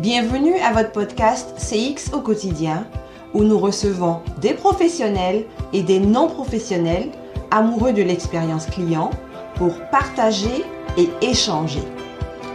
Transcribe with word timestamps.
Bienvenue 0.00 0.56
à 0.56 0.72
votre 0.72 0.90
podcast 0.90 1.54
CX 1.56 2.12
au 2.12 2.20
quotidien 2.20 2.84
où 3.32 3.44
nous 3.44 3.60
recevons 3.60 4.22
des 4.40 4.52
professionnels 4.52 5.44
et 5.72 5.84
des 5.84 6.00
non-professionnels 6.00 7.12
amoureux 7.52 7.92
de 7.92 8.02
l'expérience 8.02 8.66
client 8.66 9.10
pour 9.54 9.78
partager 9.90 10.64
et 10.98 11.08
échanger. 11.24 11.82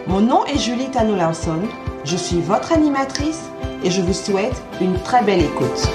Mon 0.05 0.19
nom 0.19 0.43
est 0.47 0.57
Julie 0.57 0.91
Tano 0.91 1.15
je 2.03 2.17
suis 2.17 2.41
votre 2.41 2.73
animatrice 2.73 3.49
et 3.85 3.89
je 3.89 4.01
vous 4.01 4.13
souhaite 4.13 4.61
une 4.81 4.95
très 5.01 5.23
belle 5.23 5.41
écoute. 5.41 5.87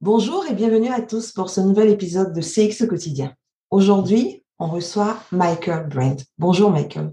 Bonjour 0.00 0.46
et 0.50 0.54
bienvenue 0.54 0.90
à 0.90 1.00
tous 1.00 1.30
pour 1.30 1.48
ce 1.48 1.60
nouvel 1.60 1.90
épisode 1.90 2.32
de 2.32 2.40
CX 2.40 2.82
au 2.82 2.88
quotidien. 2.88 3.34
Aujourd'hui, 3.70 4.42
on 4.58 4.66
reçoit 4.66 5.16
Michael 5.30 5.88
Brent. 5.88 6.24
Bonjour 6.38 6.72
Michael. 6.72 7.12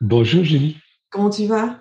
Bonjour 0.00 0.42
Julie. 0.42 0.78
Comment 1.12 1.30
tu 1.30 1.46
vas? 1.46 1.78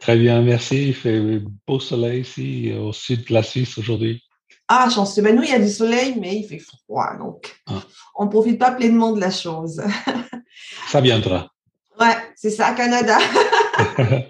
Très 0.00 0.16
bien, 0.16 0.42
merci. 0.42 0.88
Il 0.88 0.94
fait 0.94 1.40
beau 1.66 1.80
soleil 1.80 2.20
ici 2.20 2.72
au 2.78 2.92
sud 2.92 3.26
de 3.26 3.32
la 3.32 3.42
Suisse 3.42 3.78
aujourd'hui. 3.78 4.22
Ah, 4.68 4.88
chance. 4.90 5.18
Ben 5.18 5.34
nous, 5.34 5.42
il 5.42 5.48
y 5.48 5.54
a 5.54 5.58
du 5.58 5.70
soleil, 5.70 6.16
mais 6.20 6.36
il 6.36 6.44
fait 6.46 6.58
froid. 6.58 7.16
Donc, 7.18 7.56
ah. 7.66 7.82
on 8.16 8.26
ne 8.26 8.30
profite 8.30 8.58
pas 8.58 8.72
pleinement 8.72 9.12
de 9.12 9.20
la 9.20 9.30
chose. 9.30 9.82
ça 10.88 11.00
viendra. 11.00 11.50
Ouais, 11.98 12.14
c'est 12.36 12.50
ça, 12.50 12.74
Canada. 12.74 13.16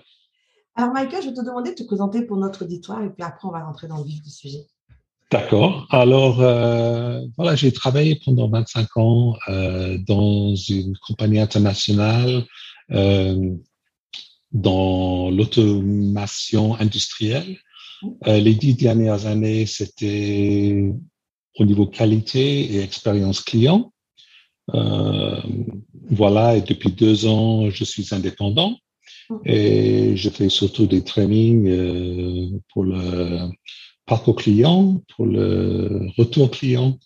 Alors, 0.76 0.92
Michael, 0.92 1.22
je 1.22 1.28
vais 1.28 1.34
te 1.34 1.44
demander 1.44 1.70
de 1.70 1.74
te 1.74 1.84
présenter 1.84 2.22
pour 2.22 2.36
notre 2.36 2.64
auditoire 2.64 3.02
et 3.02 3.08
puis 3.08 3.24
après, 3.24 3.48
on 3.48 3.50
va 3.50 3.64
rentrer 3.64 3.88
dans 3.88 3.98
le 3.98 4.04
vif 4.04 4.22
du 4.22 4.30
sujet. 4.30 4.66
D'accord. 5.32 5.88
Alors, 5.90 6.40
euh, 6.40 7.20
voilà, 7.36 7.56
j'ai 7.56 7.72
travaillé 7.72 8.20
pendant 8.24 8.48
25 8.48 8.96
ans 8.96 9.34
euh, 9.48 9.98
dans 10.06 10.54
une 10.54 10.96
compagnie 10.98 11.40
internationale 11.40 12.44
euh, 12.92 13.56
dans 14.52 15.30
l'automation 15.30 16.74
industrielle. 16.76 17.58
Euh, 18.26 18.38
les 18.38 18.54
dix 18.54 18.74
dernières 18.74 19.26
années, 19.26 19.66
c'était 19.66 20.92
au 21.58 21.64
niveau 21.64 21.86
qualité 21.86 22.74
et 22.74 22.80
expérience 22.80 23.40
client. 23.40 23.92
Euh, 24.74 25.40
voilà, 26.10 26.56
et 26.56 26.60
depuis 26.60 26.90
deux 26.90 27.26
ans, 27.26 27.70
je 27.70 27.84
suis 27.84 28.08
indépendant 28.12 28.76
et 29.44 30.16
je 30.16 30.30
fais 30.30 30.48
surtout 30.48 30.86
des 30.86 31.02
trainings 31.02 31.68
euh, 31.68 32.48
pour 32.72 32.84
le 32.84 33.48
parcours 34.06 34.36
client, 34.36 35.02
pour 35.14 35.26
le 35.26 36.08
retour 36.16 36.50
client 36.50 36.98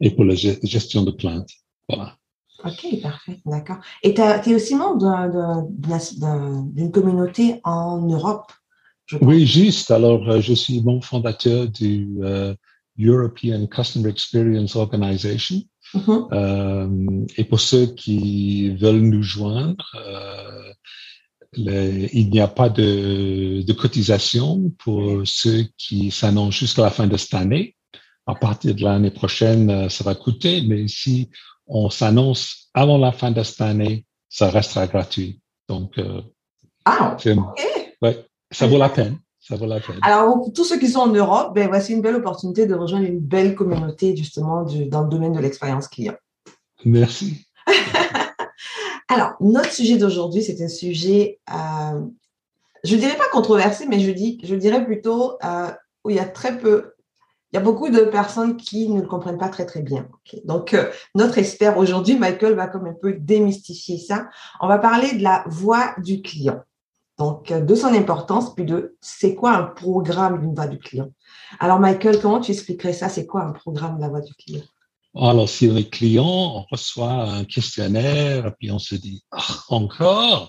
et 0.00 0.10
pour 0.10 0.24
la 0.24 0.34
gestion 0.34 1.02
de 1.02 1.10
plainte. 1.10 1.48
Voilà. 1.88 2.16
Ok, 2.64 3.00
parfait, 3.02 3.40
d'accord. 3.44 3.78
Et 4.02 4.14
tu 4.14 4.20
es 4.20 4.54
aussi 4.54 4.74
membre 4.74 5.66
d'une 6.72 6.92
communauté 6.92 7.60
en 7.64 7.98
Europe 8.06 8.52
Oui, 9.20 9.46
juste. 9.46 9.90
Alors, 9.90 10.28
euh, 10.28 10.40
je 10.40 10.54
suis 10.54 10.80
membre 10.82 11.04
fondateur 11.04 11.68
du 11.68 12.08
euh, 12.22 12.54
European 12.98 13.66
Customer 13.66 14.10
Experience 14.10 14.76
Organization. 14.76 15.62
Mm-hmm. 15.94 16.28
Euh, 16.32 17.26
et 17.36 17.44
pour 17.44 17.60
ceux 17.60 17.86
qui 17.86 18.70
veulent 18.76 19.00
nous 19.00 19.22
joindre, 19.22 19.84
il 21.54 22.30
n'y 22.30 22.40
a 22.40 22.48
pas 22.48 22.68
de, 22.70 23.62
de, 23.62 23.72
cotisation 23.72 24.72
pour 24.78 25.22
ceux 25.24 25.66
qui 25.76 26.10
s'annoncent 26.10 26.58
jusqu'à 26.58 26.82
la 26.82 26.90
fin 26.90 27.06
de 27.06 27.16
cette 27.16 27.34
année. 27.34 27.76
À 28.26 28.36
partir 28.36 28.74
de 28.74 28.82
l'année 28.82 29.10
prochaine, 29.10 29.90
ça 29.90 30.04
va 30.04 30.14
coûter, 30.14 30.62
mais 30.62 30.86
si 30.86 31.28
on 31.66 31.90
s'annonce 31.90 32.70
avant 32.74 32.98
la 32.98 33.12
fin 33.12 33.30
de 33.30 33.42
cette 33.42 33.60
année, 33.60 34.04
ça 34.28 34.50
restera 34.50 34.86
gratuit. 34.86 35.40
Donc, 35.68 35.98
euh, 35.98 36.20
ah, 36.84 37.16
ouais, 38.02 38.26
ça 38.50 38.66
vaut 38.66 38.78
la 38.78 38.88
peine. 38.88 39.18
Ça 39.40 39.56
vaut 39.56 39.66
la 39.66 39.80
peine. 39.80 39.98
Alors, 40.02 40.34
pour 40.34 40.52
tous 40.52 40.64
ceux 40.64 40.78
qui 40.78 40.88
sont 40.88 41.00
en 41.00 41.12
Europe, 41.12 41.52
ben, 41.54 41.66
voici 41.68 41.92
une 41.92 42.00
belle 42.00 42.14
opportunité 42.14 42.66
de 42.66 42.74
rejoindre 42.74 43.06
une 43.06 43.18
belle 43.18 43.56
communauté, 43.56 44.16
justement, 44.16 44.62
dans 44.62 45.02
le 45.02 45.08
domaine 45.08 45.32
de 45.32 45.40
l'expérience 45.40 45.88
client. 45.88 46.14
Merci. 46.84 47.46
Alors, 49.08 49.32
notre 49.40 49.72
sujet 49.72 49.98
d'aujourd'hui, 49.98 50.42
c'est 50.42 50.62
un 50.62 50.68
sujet, 50.68 51.40
euh, 51.50 52.00
je 52.84 52.94
ne 52.94 53.00
dirais 53.00 53.16
pas 53.16 53.28
controversé, 53.32 53.86
mais 53.86 53.98
je, 53.98 54.12
dis, 54.12 54.40
je 54.44 54.54
dirais 54.54 54.84
plutôt 54.84 55.38
euh, 55.44 55.70
où 56.04 56.10
il 56.10 56.16
y 56.16 56.20
a 56.20 56.24
très 56.24 56.56
peu 56.58 56.92
il 57.52 57.56
y 57.56 57.58
a 57.58 57.62
beaucoup 57.62 57.90
de 57.90 58.00
personnes 58.00 58.56
qui 58.56 58.88
ne 58.88 59.02
le 59.02 59.06
comprennent 59.06 59.38
pas 59.38 59.50
très, 59.50 59.66
très 59.66 59.82
bien. 59.82 60.08
Donc, 60.44 60.72
euh, 60.72 60.90
notre 61.14 61.36
expert 61.36 61.76
aujourd'hui, 61.76 62.16
Michael, 62.18 62.54
va 62.54 62.66
comme 62.66 62.86
un 62.86 62.94
peu 62.94 63.12
démystifier 63.12 63.98
ça. 63.98 64.28
On 64.60 64.68
va 64.68 64.78
parler 64.78 65.12
de 65.18 65.22
la 65.22 65.44
voix 65.46 65.94
du 65.98 66.22
client. 66.22 66.60
Donc, 67.18 67.50
euh, 67.50 67.60
de 67.60 67.74
son 67.74 67.88
importance, 67.88 68.54
puis 68.54 68.64
de 68.64 68.96
c'est 69.02 69.34
quoi 69.34 69.52
un 69.52 69.64
programme 69.64 70.40
d'une 70.40 70.54
voix 70.54 70.66
du 70.66 70.78
client. 70.78 71.10
Alors, 71.60 71.78
Michael, 71.78 72.20
comment 72.20 72.40
tu 72.40 72.52
expliquerais 72.52 72.94
ça? 72.94 73.10
C'est 73.10 73.26
quoi 73.26 73.42
un 73.42 73.52
programme 73.52 73.96
de 73.96 74.00
la 74.00 74.08
voix 74.08 74.22
du 74.22 74.32
client? 74.34 74.64
Alors, 75.14 75.46
si 75.46 75.68
le 75.68 75.82
client 75.82 76.24
on 76.24 76.64
reçoit 76.70 77.24
un 77.24 77.44
questionnaire, 77.44 78.54
puis 78.58 78.70
on 78.70 78.78
se 78.78 78.94
dit 78.94 79.22
ah, 79.30 79.42
encore, 79.68 80.48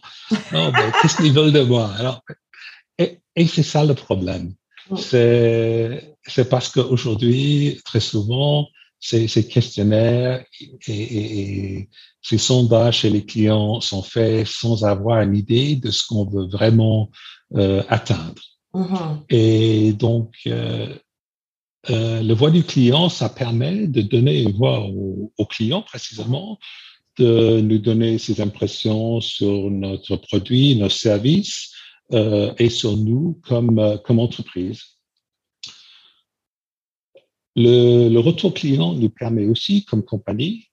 ben, 0.54 0.72
qu'est-ce 1.02 1.18
qu'ils 1.18 1.34
veulent 1.34 1.52
de 1.52 1.64
moi? 1.64 1.92
Alors, 2.00 2.22
et, 2.98 3.20
et 3.36 3.46
c'est 3.46 3.62
ça 3.62 3.84
le 3.84 3.94
problème. 3.94 4.54
C'est 4.96 6.13
c'est 6.28 6.50
parce 6.50 6.70
qu'aujourd'hui, 6.70 7.80
très 7.86 8.00
souvent, 8.00 8.68
ces, 9.00 9.28
ces 9.28 9.48
questionnaires 9.48 10.46
et, 10.88 11.78
et, 11.78 11.90
ces 12.22 12.38
sondages 12.38 13.00
chez 13.00 13.10
les 13.10 13.26
clients 13.26 13.82
sont 13.82 14.02
faits 14.02 14.48
sans 14.48 14.86
avoir 14.86 15.22
une 15.22 15.36
idée 15.36 15.76
de 15.76 15.92
ce 15.92 16.08
qu'on 16.08 16.26
veut 16.26 16.48
vraiment 16.48 17.10
euh, 17.56 17.84
atteindre. 17.90 18.42
Mm-hmm. 18.74 19.24
Et 19.30 19.94
donc, 19.94 20.34
euh, 20.48 20.96
euh, 21.90 22.22
le 22.24 22.34
voix 22.34 22.50
du 22.50 22.64
client, 22.64 23.10
ça 23.10 23.28
permet 23.28 23.88
de 23.88 24.02
donner 24.02 24.42
une 24.42 24.54
voix 24.54 24.80
au, 24.86 25.34
au, 25.38 25.46
client 25.46 25.82
précisément, 25.82 26.58
de 27.20 27.60
nous 27.60 27.78
donner 27.78 28.18
ses 28.18 28.40
impressions 28.40 29.20
sur 29.20 29.70
notre 29.70 30.16
produit, 30.16 30.78
nos 30.78 30.90
services 30.90 31.74
euh, 32.14 32.54
et 32.58 32.70
sur 32.70 32.96
nous 32.96 33.40
comme, 33.44 33.80
euh, 33.80 33.98
comme 33.98 34.20
entreprise. 34.20 34.82
Le, 37.56 38.18
retour 38.18 38.54
client 38.54 38.94
nous 38.94 39.10
permet 39.10 39.46
aussi, 39.46 39.86
comme 39.86 40.04
compagnie, 40.04 40.70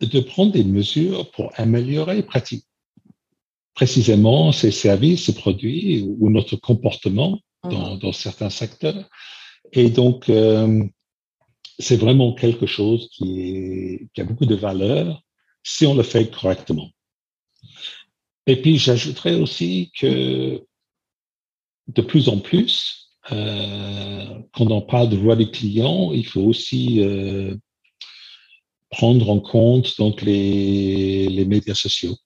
de 0.00 0.20
prendre 0.20 0.52
des 0.52 0.64
mesures 0.64 1.30
pour 1.30 1.52
améliorer 1.54 2.16
les 2.16 2.22
pratiques. 2.22 2.66
Précisément, 3.74 4.52
ces 4.52 4.70
services, 4.70 5.26
ces 5.26 5.34
produits 5.34 6.02
ou 6.18 6.30
notre 6.30 6.56
comportement 6.56 7.40
dans, 7.62 7.96
mhm. 7.96 8.12
certains 8.12 8.50
secteurs. 8.50 9.08
Et 9.72 9.90
donc, 9.90 10.28
euh, 10.28 10.84
c'est 11.78 11.96
vraiment 11.96 12.32
quelque 12.34 12.66
chose 12.66 13.08
qui, 13.12 14.08
qui 14.14 14.20
a 14.20 14.24
beaucoup 14.24 14.46
de 14.46 14.54
valeur 14.54 15.22
si 15.62 15.86
on 15.86 15.94
le 15.94 16.02
fait 16.02 16.30
correctement. 16.30 16.90
Et 18.46 18.56
puis, 18.60 18.78
j'ajouterais 18.78 19.34
aussi 19.34 19.90
que 19.98 20.64
de 21.88 22.02
plus 22.02 22.28
en 22.28 22.38
plus, 22.38 23.05
quand 23.28 24.70
on 24.70 24.80
parle 24.82 25.08
de 25.08 25.16
voix 25.16 25.36
du 25.36 25.50
client, 25.50 26.12
il 26.12 26.26
faut 26.26 26.42
aussi 26.42 27.02
euh, 27.02 27.54
prendre 28.90 29.30
en 29.30 29.40
compte 29.40 29.96
donc 29.98 30.22
les, 30.22 31.28
les 31.28 31.44
médias 31.44 31.74
sociaux. 31.74 32.16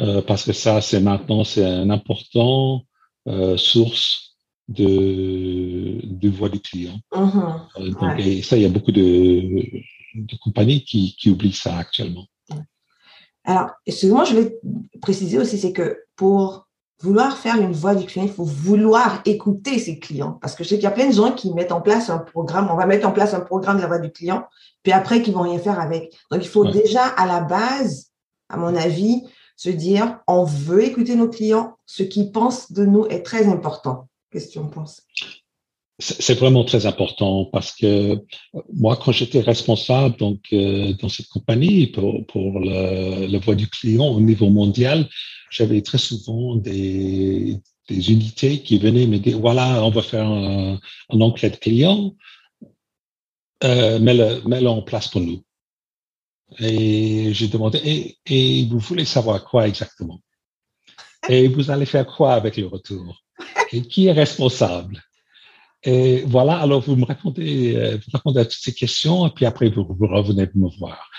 Euh, 0.00 0.22
parce 0.22 0.44
que 0.44 0.52
ça, 0.52 0.80
c'est 0.80 1.00
maintenant, 1.00 1.44
c'est 1.44 1.64
un 1.64 1.90
important 1.90 2.82
euh, 3.28 3.56
source 3.56 4.36
de, 4.66 6.00
de 6.02 6.28
voix 6.28 6.48
du 6.48 6.58
client. 6.60 6.98
Uh-huh. 7.12 7.92
donc, 8.00 8.18
Et 8.18 8.42
ça, 8.42 8.56
il 8.56 8.62
y 8.62 8.66
a 8.66 8.70
beaucoup 8.70 8.92
de, 8.92 9.02
de 10.14 10.36
compagnies 10.42 10.82
qui, 10.84 11.14
qui 11.16 11.30
oublient 11.30 11.52
ça 11.52 11.76
actuellement. 11.76 12.26
Alors, 13.44 13.70
excusez-moi, 13.86 14.24
je 14.24 14.36
vais 14.36 14.58
préciser 15.02 15.38
aussi, 15.38 15.58
c'est 15.58 15.72
que 15.72 15.98
pour 16.16 16.66
vouloir 17.00 17.36
faire 17.36 17.56
une 17.60 17.72
voix 17.72 17.94
du 17.94 18.06
client, 18.06 18.26
il 18.26 18.32
faut 18.32 18.44
vouloir 18.44 19.20
écouter 19.24 19.78
ses 19.78 19.98
clients. 19.98 20.38
Parce 20.40 20.54
que 20.54 20.64
je 20.64 20.70
sais 20.70 20.74
qu'il 20.76 20.84
y 20.84 20.88
a 20.88 20.92
plein 20.92 21.08
de 21.08 21.14
gens 21.14 21.32
qui 21.32 21.52
mettent 21.52 21.72
en 21.72 21.80
place 21.80 22.10
un 22.10 22.18
programme, 22.18 22.68
on 22.70 22.76
va 22.76 22.86
mettre 22.86 23.06
en 23.06 23.12
place 23.12 23.34
un 23.34 23.40
programme 23.40 23.76
de 23.76 23.82
la 23.82 23.88
voix 23.88 23.98
du 23.98 24.10
client, 24.10 24.46
puis 24.82 24.92
après, 24.92 25.22
qui 25.22 25.32
vont 25.32 25.42
rien 25.42 25.58
faire 25.58 25.80
avec. 25.80 26.14
Donc, 26.30 26.44
il 26.44 26.48
faut 26.48 26.64
déjà, 26.64 27.04
à 27.04 27.26
la 27.26 27.40
base, 27.40 28.10
à 28.48 28.56
mon 28.56 28.74
avis, 28.74 29.22
se 29.56 29.70
dire, 29.70 30.18
on 30.26 30.44
veut 30.44 30.84
écouter 30.84 31.14
nos 31.14 31.28
clients. 31.28 31.76
Ce 31.86 32.02
qu'ils 32.02 32.32
pensent 32.32 32.72
de 32.72 32.84
nous 32.84 33.06
est 33.06 33.22
très 33.22 33.46
important. 33.46 34.08
Qu'est-ce 34.30 34.48
que 34.48 34.52
tu 34.52 34.58
en 34.58 34.66
penses? 34.66 35.02
C'est 36.00 36.34
vraiment 36.34 36.64
très 36.64 36.86
important 36.86 37.44
parce 37.44 37.70
que 37.70 38.20
moi, 38.72 38.96
quand 38.96 39.12
j'étais 39.12 39.40
responsable 39.40 40.16
donc 40.16 40.40
euh, 40.52 40.92
dans 40.94 41.08
cette 41.08 41.28
compagnie 41.28 41.86
pour, 41.86 42.26
pour 42.26 42.58
le, 42.58 43.26
la 43.26 43.38
voix 43.38 43.54
du 43.54 43.68
client 43.68 44.08
au 44.08 44.20
niveau 44.20 44.50
mondial, 44.50 45.08
j'avais 45.50 45.82
très 45.82 45.98
souvent 45.98 46.56
des, 46.56 47.60
unités 47.88 48.60
qui 48.62 48.78
venaient 48.78 49.06
me 49.06 49.18
dire 49.18 49.38
voilà, 49.38 49.84
on 49.84 49.90
va 49.90 50.02
faire 50.02 50.26
un, 50.26 50.80
un 51.10 51.20
enquête 51.20 51.60
client, 51.60 52.16
euh, 53.62 54.00
mets-le 54.00 54.68
en 54.68 54.82
place 54.82 55.06
pour 55.06 55.20
nous. 55.20 55.44
Et 56.58 57.32
j'ai 57.32 57.46
demandé 57.46 57.80
et, 57.84 58.18
et 58.26 58.66
vous 58.66 58.80
voulez 58.80 59.04
savoir 59.04 59.44
quoi 59.44 59.68
exactement? 59.68 60.20
Et 61.28 61.46
vous 61.46 61.70
allez 61.70 61.86
faire 61.86 62.06
quoi 62.06 62.34
avec 62.34 62.56
le 62.56 62.66
retour? 62.66 63.22
Et 63.72 63.82
qui 63.82 64.06
est 64.06 64.12
responsable? 64.12 65.00
Et 65.84 66.22
voilà, 66.26 66.56
alors 66.58 66.80
vous 66.80 66.96
me 66.96 67.04
répondez, 67.04 67.76
euh, 67.76 67.96
vous 67.96 68.10
répondez 68.12 68.40
à 68.40 68.44
toutes 68.44 68.62
ces 68.62 68.72
questions, 68.72 69.26
et 69.26 69.30
puis 69.30 69.44
après, 69.44 69.68
vous, 69.68 69.86
vous 69.88 70.06
revenez 70.06 70.48
me 70.54 70.68
voir. 70.78 71.10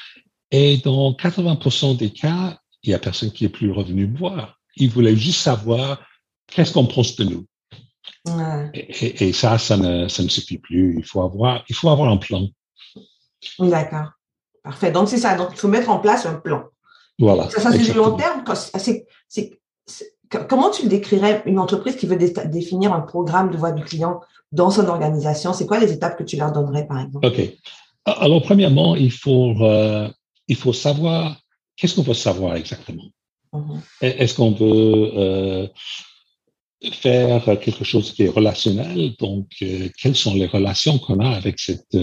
Et 0.51 0.77
dans 0.77 1.11
80% 1.11 1.97
des 1.97 2.09
cas, 2.11 2.59
il 2.83 2.89
n'y 2.89 2.95
a 2.95 2.99
personne 2.99 3.31
qui 3.31 3.45
est 3.45 3.49
plus 3.49 3.71
revenu 3.71 4.07
me 4.07 4.17
voir. 4.17 4.59
Il 4.75 4.89
voulait 4.89 5.15
juste 5.15 5.41
savoir 5.41 6.03
qu'est-ce 6.47 6.73
qu'on 6.73 6.85
pense 6.87 7.15
de 7.15 7.25
nous. 7.25 7.45
Et, 8.73 9.33
ça, 9.33 9.57
ça 9.57 9.77
ne, 9.77 10.07
ça 10.07 10.23
ne 10.23 10.29
suffit 10.29 10.57
plus. 10.57 10.95
Il 10.97 11.05
faut 11.05 11.21
avoir, 11.21 11.63
il 11.69 11.75
faut 11.75 11.89
avoir 11.89 12.09
un 12.09 12.17
plan. 12.17 12.47
D'accord. 13.59 14.09
Parfait. 14.63 14.91
Donc, 14.91 15.09
c'est 15.09 15.17
ça. 15.17 15.35
Donc, 15.35 15.49
il 15.51 15.57
faut 15.57 15.67
mettre 15.67 15.89
en 15.89 15.99
place 15.99 16.25
un 16.25 16.35
plan. 16.35 16.63
Voilà. 17.19 17.49
Ça, 17.49 17.71
c'est 17.71 17.77
du 17.77 17.93
long 17.93 18.15
terme. 18.17 18.43
Comment 20.29 20.69
tu 20.69 20.87
décrirais 20.87 21.43
une 21.45 21.59
entreprise 21.59 21.95
qui 21.95 22.05
veut 22.05 22.17
définir 22.17 22.93
un 22.93 23.01
programme 23.01 23.51
de 23.51 23.57
voix 23.57 23.71
du 23.71 23.83
client 23.83 24.21
dans 24.51 24.69
son 24.69 24.87
organisation? 24.87 25.53
C'est 25.53 25.65
quoi 25.65 25.79
les 25.79 25.91
étapes 25.91 26.17
que 26.17 26.23
tu 26.23 26.37
leur 26.37 26.51
donnerais, 26.51 26.87
par 26.87 26.99
exemple? 27.01 27.25
OK. 27.25 27.41
Alors, 28.05 28.41
premièrement, 28.41 28.95
il 28.95 29.11
faut, 29.11 29.55
euh, 29.61 30.09
il 30.47 30.55
faut 30.55 30.73
savoir 30.73 31.39
qu'est-ce 31.75 31.95
qu'on 31.95 32.03
veut 32.03 32.13
savoir 32.13 32.55
exactement? 32.55 33.05
Mm-hmm. 33.53 33.79
Est-ce 34.01 34.35
qu'on 34.35 34.51
veut 34.51 35.11
euh, 35.15 35.67
faire 36.91 37.43
quelque 37.59 37.83
chose 37.83 38.13
qui 38.13 38.23
est 38.23 38.29
relationnel? 38.29 39.15
Donc, 39.19 39.47
euh, 39.61 39.89
quelles 39.99 40.15
sont 40.15 40.35
les 40.35 40.45
relations 40.45 40.99
qu'on 40.99 41.19
a 41.19 41.29
avec 41.29 41.59
cette, 41.59 41.97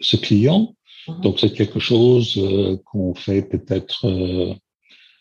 ce 0.00 0.16
client? 0.16 0.74
Mhm. 1.08 1.20
Donc, 1.22 1.40
c'est 1.40 1.52
quelque 1.52 1.80
chose 1.80 2.38
qu'on 2.84 3.14
fait 3.14 3.42
peut-être 3.42 4.56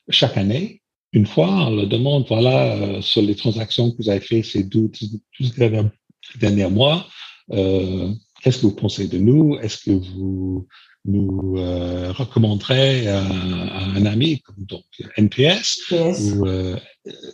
chaque 0.10 0.38
année. 0.38 0.79
Une 1.12 1.26
fois, 1.26 1.50
on 1.68 1.76
le 1.76 1.86
demande, 1.86 2.26
voilà, 2.28 3.02
sur 3.02 3.22
les 3.22 3.36
transactions 3.36 3.92
que 3.92 3.98
vous 3.98 4.10
avez 4.10 4.20
fait 4.22 4.44
ces 4.44 4.64
12, 4.64 4.92
derniers 6.40 6.70
mois, 6.70 7.08
qu'est-ce 7.50 8.58
que 8.60 8.68
vous 8.68 8.76
pensez 8.76 9.08
de 9.08 9.18
nous? 9.18 9.58
Est-ce 9.60 9.78
que 9.86 9.92
vous 9.92 10.68
nous 11.06 11.56
euh, 11.58 12.12
recommanderait 12.12 13.08
à, 13.08 13.22
un 13.22 14.06
ami, 14.06 14.40
comme 14.42 14.66
donc 14.66 14.84
NPS, 15.18 15.92
ou 15.92 16.46
euh, 16.46 16.78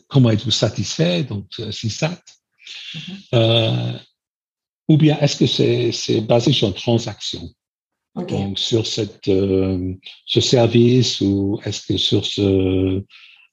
comment 0.07 0.29
êtes-vous 0.29 0.51
satisfait, 0.51 1.23
donc 1.23 1.47
CSAT, 1.49 2.21
mm 2.93 2.99
-hmm. 2.99 3.17
euh, 3.33 3.99
ou 4.87 4.97
bien 4.97 5.17
est-ce 5.19 5.37
que 5.37 5.47
c'est 5.91 6.21
basé 6.21 6.53
sur 6.53 6.67
une 6.67 6.79
transaction, 6.85 7.43
donc 8.29 8.59
sur 8.59 8.83
cette, 8.85 9.27
euh, 9.27 9.93
ce 10.33 10.41
service, 10.41 11.21
ou 11.21 11.59
est-ce 11.65 11.81
que 11.87 11.97
sur 11.97 12.23
ce, 12.25 13.03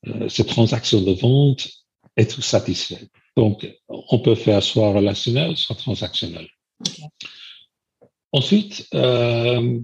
euh, 0.07 0.29
cette 0.29 0.49
transaction 0.49 1.01
de 1.01 1.13
vente, 1.13 1.69
êtes-vous 2.17 2.43
satisfait 2.43 3.09
Donc, 3.37 3.69
on 3.89 4.19
peut 4.19 4.35
faire 4.35 4.63
soit 4.63 4.93
relationnel, 4.93 5.57
soit 5.57 5.77
transactionnel. 5.77 6.49
Okay. 6.81 7.05
Ensuite, 8.33 8.89
euh, 8.95 9.79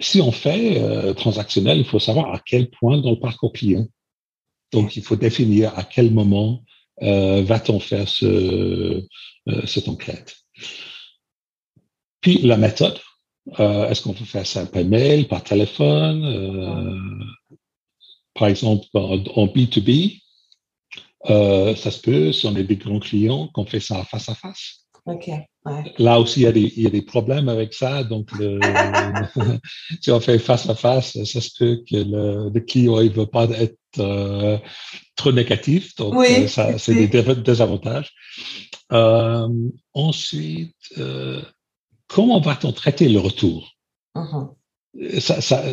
si 0.00 0.20
on 0.20 0.32
fait 0.32 0.80
euh, 0.80 1.14
transactionnel, 1.14 1.78
il 1.78 1.84
faut 1.84 2.00
savoir 2.00 2.34
à 2.34 2.40
quel 2.44 2.68
point 2.68 2.98
dans 2.98 3.10
le 3.10 3.20
parcours 3.20 3.52
client. 3.52 3.86
Donc, 4.72 4.96
il 4.96 5.02
faut 5.02 5.16
définir 5.16 5.76
à 5.78 5.84
quel 5.84 6.10
moment 6.10 6.64
euh, 7.02 7.42
va-t-on 7.42 7.78
faire 7.78 8.08
ce, 8.08 9.06
cette 9.64 9.88
enquête. 9.88 10.36
Puis, 12.20 12.38
la 12.42 12.56
méthode. 12.56 12.98
Est-ce 13.58 14.02
qu'on 14.02 14.12
peut 14.12 14.24
faire 14.24 14.44
ça 14.44 14.66
par 14.66 14.84
mail, 14.84 15.28
par 15.28 15.44
téléphone 15.44 16.24
Par 18.38 18.48
exemple, 18.48 18.86
en, 18.94 19.18
en 19.34 19.46
B2B, 19.46 20.20
ça 21.26 21.90
se 21.90 22.00
peut, 22.00 22.32
si 22.32 22.46
on 22.46 22.56
est 22.56 22.64
des 22.64 22.76
grands 22.76 23.00
clients, 23.00 23.48
qu'on 23.48 23.66
fait 23.66 23.80
ça 23.80 24.04
face 24.04 24.28
à 24.28 24.34
face. 24.34 24.86
Là 25.98 26.20
aussi, 26.20 26.40
il 26.40 26.42
y, 26.42 26.46
a 26.46 26.52
des, 26.52 26.72
il 26.76 26.82
y, 26.82 26.86
a 26.86 26.90
des, 26.90 27.02
problèmes 27.02 27.48
avec 27.48 27.74
ça. 27.74 28.02
Donc, 28.02 28.30
le, 28.38 28.58
si 30.00 30.10
on 30.10 30.20
fait 30.20 30.38
face 30.38 30.68
à 30.68 30.74
face, 30.74 31.22
ça 31.24 31.40
se 31.40 31.50
peut 31.56 31.82
que 31.88 31.96
le, 31.96 32.50
le 32.52 32.60
client 32.60 33.00
ne 33.00 33.08
veut 33.08 33.26
pas 33.26 33.48
être 33.50 33.78
euh, 33.98 34.58
trop 35.14 35.32
négatif. 35.32 35.94
Donc, 35.96 36.14
euh, 36.14 36.48
ça, 36.48 36.78
c'est 36.78 36.94
des 36.94 37.08
désavantages. 37.08 38.12
Euh, 38.92 39.48
ensuite, 39.94 40.74
euh, 40.98 41.42
comment 42.08 42.40
va-t-on 42.40 42.72
traiter 42.72 43.08
le 43.08 43.20
retour? 43.20 43.72
Uh-huh. 44.16 44.54
Ça, 45.18 45.40
ça, 45.40 45.64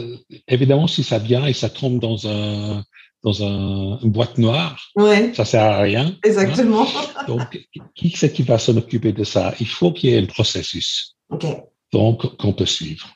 évidemment, 0.48 0.88
si 0.88 1.04
ça 1.04 1.20
vient 1.20 1.46
et 1.46 1.54
ça 1.54 1.70
tombe 1.70 2.00
dans 2.00 2.28
un 2.28 2.84
dans 3.24 3.42
un, 3.42 4.00
une 4.02 4.12
boîte 4.12 4.38
noire, 4.38 4.92
ouais. 4.96 5.34
ça 5.34 5.46
sert 5.46 5.64
à 5.64 5.80
rien. 5.80 6.18
Exactement. 6.24 6.86
Hein? 6.86 7.24
Donc, 7.28 7.68
qui 7.96 8.10
c'est 8.10 8.34
qui 8.34 8.44
va 8.44 8.60
s'en 8.60 8.76
occuper 8.76 9.14
de 9.14 9.24
ça? 9.24 9.56
Il 9.62 9.68
faut 9.68 9.94
qu'il 9.94 10.10
y 10.10 10.14
ait 10.14 10.22
un 10.22 10.26
processus. 10.26 11.16
Okay. 11.30 11.56
Donc, 11.94 12.36
qu'on 12.38 12.52
peut 12.52 12.66
suivre. 12.66 13.08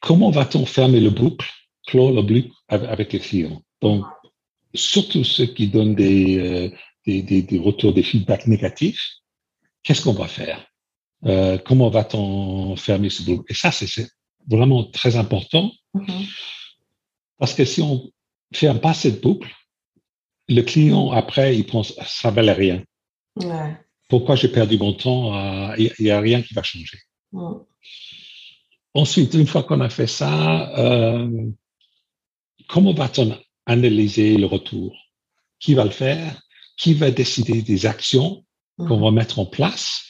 Comment 0.00 0.30
va-t-on 0.30 0.66
fermer 0.66 1.00
le 1.00 1.10
boucle, 1.10 1.48
clore 1.86 2.12
le 2.12 2.22
boucle 2.22 2.50
avec 2.68 3.12
les 3.12 3.20
clients? 3.20 3.62
Donc, 3.80 4.04
surtout 4.74 5.24
ceux 5.24 5.46
qui 5.46 5.68
donnent 5.68 5.94
des, 5.94 6.38
euh, 6.38 6.70
des, 7.06 7.22
des, 7.22 7.42
des, 7.42 7.58
retours, 7.58 7.94
des 7.94 8.02
feedbacks 8.02 8.46
négatifs, 8.46 9.02
qu'est-ce 9.82 10.02
qu'on 10.02 10.12
va 10.12 10.28
faire? 10.28 10.66
Euh, 11.24 11.58
Comment 11.58 11.90
va-t-on 11.90 12.76
fermer 12.76 13.10
ce 13.10 13.22
boucle 13.22 13.44
Et 13.48 13.54
ça, 13.54 13.70
c'est 13.72 14.06
vraiment 14.46 14.84
très 14.84 15.16
important. 15.16 15.72
Mm 15.94 16.04
-hmm 16.04 16.26
parce 17.38 17.54
que 17.54 17.64
si 17.64 17.80
on 17.80 18.10
ferme 18.52 18.80
pas 18.80 18.94
cette 18.94 19.22
boucle, 19.22 19.50
le 20.48 20.62
client, 20.62 21.12
après, 21.12 21.56
il 21.56 21.66
pense, 21.66 21.94
ça 22.06 22.30
valait 22.30 22.52
rien. 22.52 22.82
Ouais. 23.36 23.76
Pourquoi 24.08 24.34
j'ai 24.34 24.48
perdu 24.48 24.76
mon 24.78 24.92
temps? 24.92 25.74
Il 25.76 25.92
n'y 26.00 26.10
a 26.10 26.20
rien 26.20 26.42
qui 26.42 26.54
va 26.54 26.62
changer? 26.62 26.98
Ouais. 27.32 27.58
Ensuite, 28.94 29.34
une 29.34 29.46
fois 29.46 29.62
qu'on 29.62 29.80
a 29.80 29.90
fait 29.90 30.06
ça, 30.06 30.76
euh, 30.78 31.50
comment 32.68 32.94
va-t-on 32.94 33.38
analyser 33.66 34.36
le 34.36 34.46
retour? 34.46 34.96
Qui 35.60 35.74
va 35.74 35.84
le 35.84 35.90
faire? 35.90 36.40
Qui 36.76 36.94
va 36.94 37.10
décider 37.10 37.62
des 37.62 37.86
actions 37.86 38.44
qu'on 38.78 39.00
va 39.00 39.10
mettre 39.10 39.38
en 39.38 39.46
place? 39.46 40.04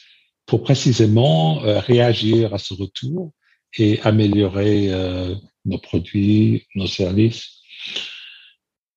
Pour 0.49 0.63
précisément 0.63 1.63
euh, 1.63 1.79
réagir 1.79 2.53
à 2.55 2.57
ce 2.57 2.73
retour 2.73 3.31
et 3.77 4.01
améliorer 4.01 4.91
euh, 4.91 5.35
nos 5.63 5.77
produits, 5.77 6.65
nos 6.73 6.87
services. 6.87 7.59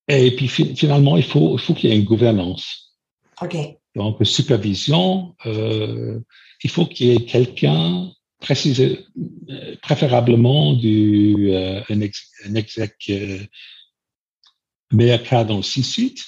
Et 0.07 0.35
puis 0.35 0.47
finalement, 0.47 1.15
il 1.15 1.23
faut, 1.23 1.55
il 1.55 1.61
faut 1.61 1.75
qu'il 1.75 1.91
y 1.91 1.93
ait 1.93 1.95
une 1.95 2.05
gouvernance. 2.05 2.97
OK. 3.39 3.55
Donc, 3.95 4.17
supervision, 4.25 5.35
euh, 5.45 6.19
il 6.63 6.69
faut 6.71 6.87
qu'il 6.87 7.07
y 7.07 7.11
ait 7.11 7.25
quelqu'un, 7.25 8.11
préférablement 9.81 10.73
du, 10.73 11.51
euh, 11.51 11.81
un, 11.87 12.01
ex, 12.01 12.31
un 12.45 12.55
exec 12.55 12.95
euh, 13.09 13.39
meilleur 14.91 15.21
cas 15.21 15.43
dans 15.43 15.57
le 15.57 15.63
C-suite, 15.63 16.23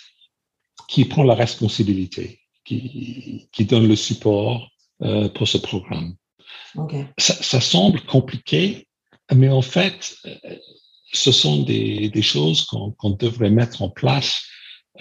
qui 0.88 1.04
prend 1.06 1.24
la 1.24 1.34
responsabilité, 1.34 2.42
qui, 2.64 3.50
qui 3.52 3.66
donne 3.66 3.88
le 3.88 3.96
support 3.96 4.70
euh, 5.04 5.30
pour 5.30 5.48
ce 5.48 5.58
programme. 5.58 6.16
Okay. 6.76 7.06
Ça, 7.18 7.34
ça, 7.34 7.62
semble 7.62 8.02
compliqué, 8.02 8.88
mais 9.34 9.50
en 9.50 9.62
fait, 9.62 10.18
ce 11.14 11.32
sont 11.32 11.64
des, 11.64 12.10
des 12.10 12.22
choses 12.22 12.66
qu'on 12.66 12.92
qu 12.92 13.16
devrait 13.18 13.50
mettre 13.50 13.82
en 13.82 13.90
place 13.90 14.44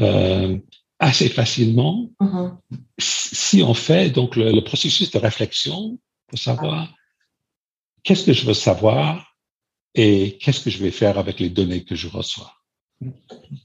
euh, 0.00 0.58
assez 0.98 1.28
facilement 1.28 2.10
uh 2.20 2.26
-huh. 2.26 2.56
si 2.98 3.62
on 3.62 3.74
fait 3.74 4.10
donc 4.10 4.36
le, 4.36 4.52
le 4.52 4.62
processus 4.62 5.10
de 5.10 5.18
réflexion 5.18 5.98
pour 6.28 6.38
savoir 6.38 6.88
ah. 6.88 6.94
qu'est-ce 8.04 8.24
que 8.24 8.32
je 8.32 8.44
veux 8.46 8.54
savoir 8.70 9.34
et 9.94 10.38
qu'est-ce 10.40 10.60
que 10.64 10.70
je 10.70 10.78
vais 10.82 10.90
faire 10.90 11.18
avec 11.18 11.38
les 11.40 11.50
données 11.50 11.84
que 11.84 11.94
je 11.94 12.08
reçois. 12.08 12.52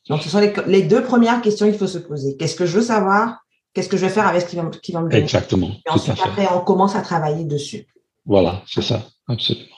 Donc, 0.10 0.22
ce 0.24 0.30
sont 0.30 0.40
les, 0.40 0.54
les 0.68 0.84
deux 0.84 1.04
premières 1.04 1.42
questions 1.42 1.68
qu'il 1.68 1.78
faut 1.78 1.88
se 1.88 1.98
poser. 1.98 2.38
Qu'est-ce 2.38 2.56
que 2.56 2.66
je 2.66 2.76
veux 2.78 2.88
savoir 2.96 3.40
Qu'est-ce 3.74 3.90
que 3.90 3.98
je 3.98 4.06
vais 4.06 4.12
faire 4.12 4.28
avec 4.28 4.42
ce 4.42 4.48
qui 4.48 4.56
va, 4.56 4.66
qui 4.70 4.92
va 4.92 5.02
me 5.02 5.10
donner? 5.10 5.22
Exactement. 5.22 5.72
Et 5.86 5.90
ensuite, 5.90 6.20
après, 6.24 6.48
on 6.54 6.62
commence 6.62 6.96
à 6.96 7.02
travailler 7.02 7.46
dessus. 7.46 7.88
Voilà, 8.26 8.64
c'est 8.68 8.82
ça, 8.82 9.04
absolument. 9.28 9.76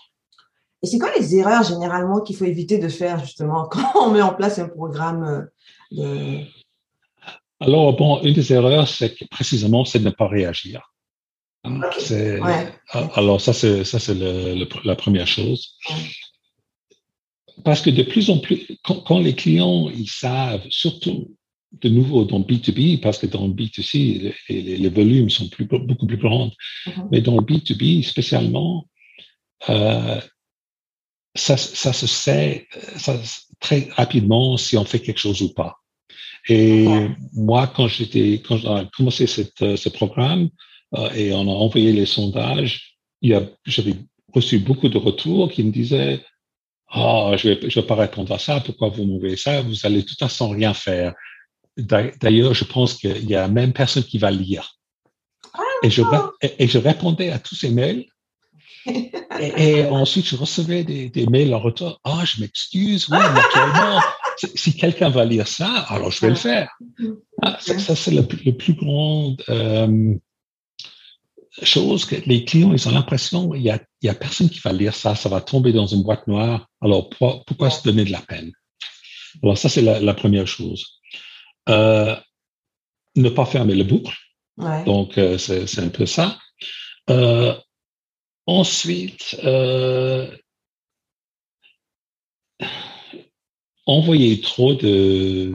Et 0.84 0.88
c'est 0.88 0.98
quoi 0.98 1.12
les 1.18 1.36
erreurs 1.36 1.64
généralement 1.64 2.22
qu'il 2.22 2.36
faut 2.36 2.46
éviter 2.46 2.78
de 2.80 2.88
faire 2.88 3.20
justement 3.20 3.66
quand 3.72 3.92
on 3.96 4.12
met 4.12 4.22
en 4.22 4.34
place 4.34 4.60
un 4.60 4.68
programme 4.68 5.48
de... 5.92 6.40
Alors, 7.60 7.96
bon, 7.96 8.22
une 8.24 8.34
des 8.34 8.52
erreurs, 8.52 8.88
c'est 8.88 9.16
précisément, 9.30 9.86
c'est 9.86 10.00
de 10.00 10.06
ne 10.06 10.10
pas 10.10 10.28
réagir. 10.28 10.82
Okay. 11.64 12.40
Ouais. 12.40 12.74
Alors, 13.14 13.40
ça, 13.40 13.54
c'est, 13.54 13.84
ça, 13.84 14.00
c'est 14.00 14.16
le, 14.16 14.56
le, 14.56 14.68
la 14.84 14.96
première 14.96 15.28
chose. 15.28 15.78
Parce 17.64 17.82
que 17.82 17.92
de 17.92 18.02
plus 18.02 18.32
en 18.32 18.40
plus, 18.40 18.66
quand, 18.84 19.02
quand, 19.02 19.20
les 19.20 19.36
clients, 19.36 19.90
ils 19.92 20.10
savent, 20.10 20.66
surtout 20.70 21.36
de 21.72 21.90
nouveau 21.90 22.26
dans 22.26 22.42
B2B, 22.42 23.00
parce 23.00 23.18
que 23.18 23.28
dans 23.28 23.48
B2C, 23.48 24.34
les, 24.50 24.62
les, 24.62 24.78
les 24.78 24.90
volumes 24.90 25.30
sont 25.30 25.48
plus, 25.48 25.66
beaucoup 25.66 26.06
plus 26.06 26.18
grands, 26.18 26.52
-huh. 26.86 27.08
mais 27.12 27.22
dans 27.22 27.38
B2B 27.38 28.04
spécialement, 28.04 28.88
euh, 29.70 30.20
ça, 31.36 31.56
ça 31.58 31.94
se 31.94 32.08
sait, 32.08 32.68
ça, 32.98 33.20
très 33.60 33.88
rapidement 33.96 34.58
si 34.58 34.78
on 34.78 34.86
fait 34.86 35.00
quelque 35.00 35.20
chose 35.20 35.42
ou 35.42 35.54
pas. 35.54 35.78
Et 36.50 36.88
moi, 37.34 37.68
quand 37.68 37.88
j'étais, 37.88 38.42
quand 38.46 38.58
j'ai 38.58 38.88
commencé 38.98 39.28
cette, 39.28 39.64
ce 39.78 39.90
programme 39.90 40.50
et 41.16 41.32
on 41.34 41.42
a 41.42 41.56
envoyé 41.66 41.94
les 41.94 42.08
sondages, 42.08 42.98
j'avais 43.22 43.96
reçu 44.34 44.58
beaucoup 44.60 44.90
de 44.90 44.98
retours 44.98 45.52
qui 45.52 45.64
me 45.64 45.72
disaient 45.72 46.24
oh, 46.96 47.34
je 47.38 47.50
vais, 47.50 47.70
je 47.70 47.80
vais 47.80 47.86
pas 47.86 47.96
répondre 47.96 48.32
à 48.34 48.40
ça. 48.40 48.60
Pourquoi 48.60 48.90
vous 48.90 49.06
m'envoyez 49.06 49.38
ça? 49.38 49.62
Vous 49.62 49.86
allez 49.86 50.04
tout 50.04 50.16
à 50.22 50.30
sans 50.30 50.50
rien 50.50 50.74
faire. 50.74 51.14
D'ailleurs, 51.78 52.54
je 52.54 52.66
pense 52.66 52.96
qu'il 52.96 53.30
y 53.30 53.36
a 53.36 53.48
même 53.48 53.74
personne 53.74 54.04
qui 54.04 54.18
va 54.18 54.32
lire. 54.32 54.78
Et 55.84 55.90
je, 55.90 56.02
et 56.60 56.68
je 56.68 56.78
répondais 56.78 57.32
à 57.32 57.40
tous 57.40 57.56
ces 57.56 57.70
mails. 57.70 58.06
et, 59.40 59.86
ensuite, 59.86 60.26
je 60.26 60.36
recevais 60.36 60.84
des, 60.84 61.10
des 61.10 61.26
mails 61.28 61.54
en 61.54 61.60
retour. 61.60 62.00
Ah, 62.04 62.20
oh, 62.22 62.26
je 62.26 62.42
m'excuse. 62.42 63.08
Oui, 63.10 63.18
naturellement, 63.18 64.02
si 64.56 64.76
quelqu'un 64.76 65.10
va 65.10 65.26
lire 65.26 65.48
ça, 65.48 65.70
alors 65.90 66.12
je 66.12 66.22
vais 66.22 66.30
le 66.30 66.36
faire. 66.36 66.70
Ah, 67.42 67.58
ça, 67.60 67.78
ça 67.80 67.96
c'est 67.96 68.12
le, 68.12 68.28
le, 68.46 68.52
plus 68.52 68.74
grand 68.74 69.36
euh, 69.50 70.16
chose 71.64 72.06
que 72.06 72.16
les 72.26 72.46
clients, 72.46 72.74
ils 72.74 72.88
ont 72.88 72.92
l'impression, 72.92 73.54
il 73.54 73.64
y 73.64 73.70
a, 73.70 73.80
il 74.02 74.08
y 74.08 74.10
a 74.10 74.16
personne 74.16 74.50
qui 74.50 74.60
va 74.60 74.72
lire 74.72 74.96
ça, 74.96 75.16
ça 75.16 75.30
va 75.30 75.42
tomber 75.42 75.74
dans 75.74 75.88
une 75.88 76.04
boîte 76.04 76.28
noire. 76.28 76.68
Alors, 76.82 77.10
pourquoi, 77.10 77.44
pourquoi 77.46 77.70
se 77.70 77.84
donner 77.84 78.06
de 78.06 78.12
la 78.12 78.22
peine? 78.22 78.52
Alors, 79.44 79.58
ça, 79.58 79.70
c'est 79.70 79.82
la, 79.82 80.00
la, 80.00 80.14
première 80.14 80.48
chose. 80.48 81.01
Euh, 81.70 82.16
ne 83.16 83.30
pas 83.30 83.46
fermer 83.46 83.76
le 83.76 83.84
boucle. 83.84 84.14
Ouais. 84.58 84.84
Donc, 84.86 85.18
euh, 85.18 85.38
c'est 85.38 85.80
un 85.80 85.90
peu 85.90 86.06
ça. 86.06 86.38
Euh, 87.10 87.54
ensuite, 88.46 89.36
envoyer 93.86 94.42
trop 94.42 94.74
de, 94.74 95.52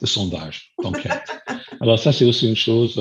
de 0.00 0.06
sondages, 0.06 0.72
Alors 1.80 1.98
ça, 1.98 2.12
c'est 2.12 2.24
aussi 2.24 2.48
une 2.48 2.56
chose. 2.56 2.98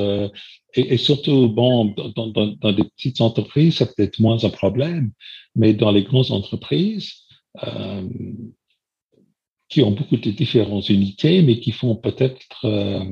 Et, 0.73 0.93
et, 0.93 0.97
surtout, 0.97 1.49
bon, 1.49 1.85
dans, 2.15 2.27
dans, 2.27 2.47
dans, 2.47 2.71
des 2.71 2.83
petites 2.83 3.21
entreprises, 3.21 3.77
c'est 3.77 3.95
peut-être 3.95 4.19
moins 4.19 4.43
un 4.43 4.49
problème, 4.49 5.11
mais 5.55 5.73
dans 5.73 5.91
les 5.91 6.03
grandes 6.03 6.31
entreprises, 6.31 7.13
euh, 7.63 8.07
qui 9.71 9.81
ont 9.81 9.91
beaucoup 9.91 10.17
de 10.17 10.31
différentes 10.31 10.89
unités, 10.89 11.41
mais 11.41 11.59
qui 11.59 11.71
font 11.71 11.95
peut-être 11.95 12.65
euh, 12.65 13.03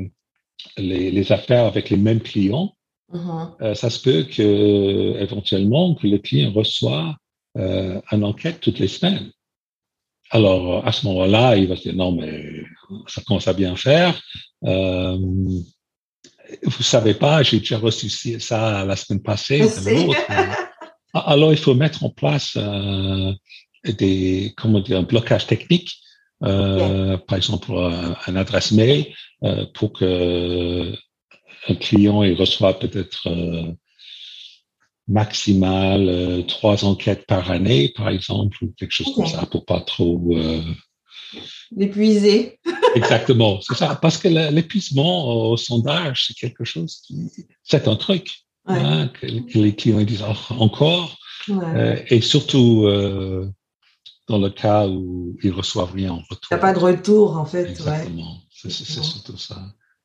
les, 0.78 1.10
les, 1.10 1.32
affaires 1.32 1.66
avec 1.66 1.90
les 1.90 1.98
mêmes 1.98 2.20
clients, 2.20 2.76
uh-huh. 3.14 3.56
euh, 3.62 3.74
ça 3.74 3.90
se 3.90 4.00
peut 4.02 4.24
que 4.24 5.18
éventuellement 5.20 5.96
que 5.96 6.06
le 6.06 6.20
client 6.20 6.52
reçoit 6.52 7.16
euh, 7.58 8.00
une 8.12 8.24
enquête 8.26 8.60
toutes 8.60 8.80
les 8.80 8.90
semaines. 8.90 9.32
Alors, 10.32 10.86
à 10.88 10.92
ce 10.92 11.08
moment-là, 11.08 11.56
il 11.56 11.68
va 11.68 11.76
se 11.76 11.84
dire, 11.84 11.96
non, 11.96 12.12
mais 12.12 12.64
ça 13.08 13.22
commence 13.26 13.48
à 13.48 13.54
bien 13.54 13.76
faire. 13.76 14.22
Euh, 14.66 15.18
vous 15.18 16.84
savez 16.84 17.16
pas, 17.16 17.42
j'ai 17.42 17.60
déjà 17.60 17.80
reçu 17.80 18.10
ça 18.40 18.86
la 18.86 18.96
semaine 18.96 19.24
passée. 19.24 19.64
Ah, 21.12 21.32
alors, 21.32 21.52
il 21.52 21.58
faut 21.58 21.74
mettre 21.74 22.04
en 22.04 22.12
place 22.12 22.54
euh, 22.56 23.34
des, 23.84 24.54
comment 24.56 24.80
dire, 24.80 25.00
un 25.00 25.02
blocage 25.02 25.48
technique, 25.48 25.90
euh, 26.44 27.18
par 27.18 27.38
exemple 27.38 27.72
un, 27.74 28.16
un 28.28 28.36
adresse 28.36 28.72
mail, 28.72 29.08
euh, 29.44 29.66
pour 29.74 29.94
que 29.94 30.94
un 31.68 31.76
client 31.76 32.24
il 32.24 32.36
reçoit 32.36 32.80
peut-être 32.80 33.28
euh, 33.28 33.74
maximal 35.10 36.08
euh, 36.08 36.42
trois 36.44 36.86
enquêtes 36.86 37.26
par 37.26 37.52
année, 37.52 37.92
par 37.96 38.10
exemple, 38.10 38.58
ou 38.62 38.74
quelque 38.78 38.92
chose 38.92 39.08
okay. 39.08 39.16
comme 39.16 39.28
ça, 39.28 39.46
pour 39.48 39.66
pas 39.66 39.82
trop 39.82 40.22
euh, 40.32 40.62
l'épuiser. 41.76 42.60
Exactement, 42.96 43.60
c'est 43.62 43.76
ça. 43.76 43.96
Parce 43.96 44.18
que 44.18 44.28
l'épuisement 44.28 45.50
au 45.50 45.58
sondage, 45.58 46.26
c'est 46.28 46.36
quelque 46.36 46.64
chose 46.64 47.02
qui, 47.06 47.30
c'est 47.64 47.88
un 47.88 47.96
truc 47.96 48.30
ouais. 48.68 48.78
hein, 48.78 49.08
que, 49.08 49.26
que, 49.26 49.60
les 49.60 49.76
clients 49.76 50.02
disent 50.02 50.24
oh, 50.28 50.54
encore, 50.60 51.18
ouais. 51.48 51.56
euh, 51.76 52.04
et 52.10 52.22
surtout 52.22 52.86
euh, 52.86 53.50
dans 54.30 54.38
le 54.38 54.50
cas 54.50 54.88
où 54.88 55.36
ils 55.44 55.52
reçoivent 55.52 55.94
rien 55.94 56.12
en 56.12 56.20
retour. 56.20 56.48
Il 56.52 56.54
n'y 56.54 56.60
a 56.60 56.62
pas 56.62 56.74
de 56.74 56.80
retour 56.80 57.38
en 57.38 57.46
fait. 57.46 57.66
Exactement, 57.66 58.32
ouais. 58.64 58.70
c'est 58.70 58.72
surtout 58.72 59.38
ça. 59.38 59.58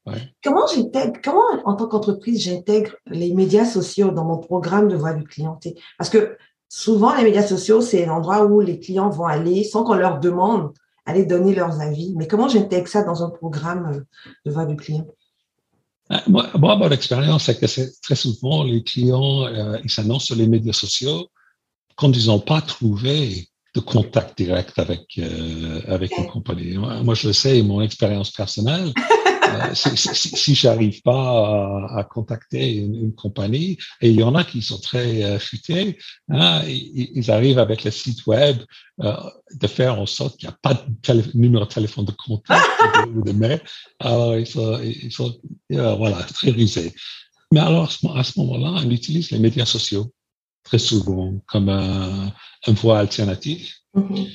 Ouais. 0.07 0.35
Comment 0.43 0.67
j'intègre, 0.67 1.21
comment 1.23 1.45
en 1.65 1.75
tant 1.77 1.87
qu'entreprise 1.87 2.43
j'intègre 2.43 2.93
les 3.07 3.33
médias 3.33 3.65
sociaux 3.65 4.11
dans 4.11 4.25
mon 4.25 4.39
programme 4.39 4.89
de 4.89 4.97
voix 4.97 5.15
du 5.15 5.25
client? 5.25 5.59
Parce 5.99 6.11
que 6.11 6.37
souvent 6.69 7.15
les 7.15 7.23
médias 7.23 7.47
sociaux 7.47 7.81
c'est 7.81 8.05
l'endroit 8.07 8.45
où 8.45 8.61
les 8.61 8.81
clients 8.81 9.11
vont 9.11 9.27
aller 9.27 9.65
sans 9.65 9.85
qu'on 9.85 9.95
leur 9.95 10.21
demande 10.21 10.73
aller 11.07 11.27
donner 11.27 11.55
leurs 11.55 11.81
avis. 11.81 12.15
Mais 12.17 12.27
comment 12.27 12.49
j'intègre 12.49 12.89
ça 12.89 13.03
dans 13.03 13.23
un 13.23 13.31
programme 13.31 14.05
de 14.45 14.51
voix 14.51 14.65
du 14.65 14.77
client? 14.77 15.07
Moi, 16.27 16.49
moi, 16.59 16.77
mon 16.77 16.91
expérience, 16.91 17.45
c'est 17.45 17.59
que 17.59 17.67
très 18.03 18.15
souvent 18.15 18.63
les 18.63 18.83
clients, 18.83 19.47
euh, 19.47 19.79
ils 19.85 19.91
s'annoncent 19.91 20.27
sur 20.27 20.37
les 20.37 20.47
médias 20.47 20.75
sociaux 20.75 21.29
quand 21.97 22.13
ils 22.13 22.27
n'ont 22.27 22.41
pas 22.41 22.61
trouvé 22.61 23.49
de 23.75 23.81
contact 23.81 24.39
direct 24.39 24.79
avec 24.79 25.19
euh, 25.19 25.81
avec 25.89 26.17
une 26.17 26.27
compagnie. 26.27 26.77
Moi, 26.77 27.15
je 27.15 27.29
le 27.29 27.33
sais, 27.33 27.63
mon 27.63 27.81
expérience 27.81 28.31
personnelle. 28.31 28.93
Euh, 29.55 29.75
si, 29.75 29.97
si, 29.97 30.37
si 30.37 30.55
j'arrive 30.55 31.03
pas 31.03 31.13
à, 31.93 31.99
à 31.99 32.05
contacter 32.05 32.77
une, 32.77 32.95
une, 32.95 33.15
compagnie, 33.15 33.79
et 34.01 34.09
il 34.09 34.17
y 34.17 34.23
en 34.23 34.35
a 34.35 34.45
qui 34.45 34.63
sont 34.63 34.79
très 34.79 35.23
euh, 35.23 35.39
futés, 35.39 35.99
hein, 36.31 36.63
ils, 36.67 37.11
ils, 37.15 37.31
arrivent 37.31 37.59
avec 37.59 37.85
le 37.85 37.91
site 37.91 38.27
web 38.27 38.57
euh, 39.03 39.13
de 39.53 39.67
faire 39.67 40.01
en 40.01 40.07
sorte 40.07 40.39
qu'il 40.39 40.49
n'y 40.49 40.55
a 40.55 40.59
pas 40.61 40.75
de 40.75 41.23
numéro 41.35 41.65
de 41.65 41.71
téléphone 41.71 42.05
de 42.05 42.13
contact 42.13 42.65
ou 43.07 43.21
de, 43.21 43.33
de 43.33 43.33
mail. 43.33 43.61
Alors, 44.01 44.37
ils 44.37 44.47
sont, 44.47 44.81
ils 44.83 45.13
sont 45.13 45.37
euh, 45.73 45.95
voilà, 45.95 46.23
très 46.23 46.51
rusés. 46.51 46.93
Mais 47.53 47.61
alors, 47.61 47.93
à 48.15 48.25
ce 48.25 48.39
moment-là, 48.41 48.83
on 48.85 48.91
utilise 48.91 49.31
les 49.31 49.39
médias 49.39 49.67
sociaux 49.67 50.13
très 50.65 50.79
souvent 50.79 51.35
comme 51.47 51.69
un, 51.69 52.33
un 52.67 52.73
voie 52.73 52.99
alternative. 52.99 53.69
Mm 53.95 54.03
-hmm. 54.03 54.27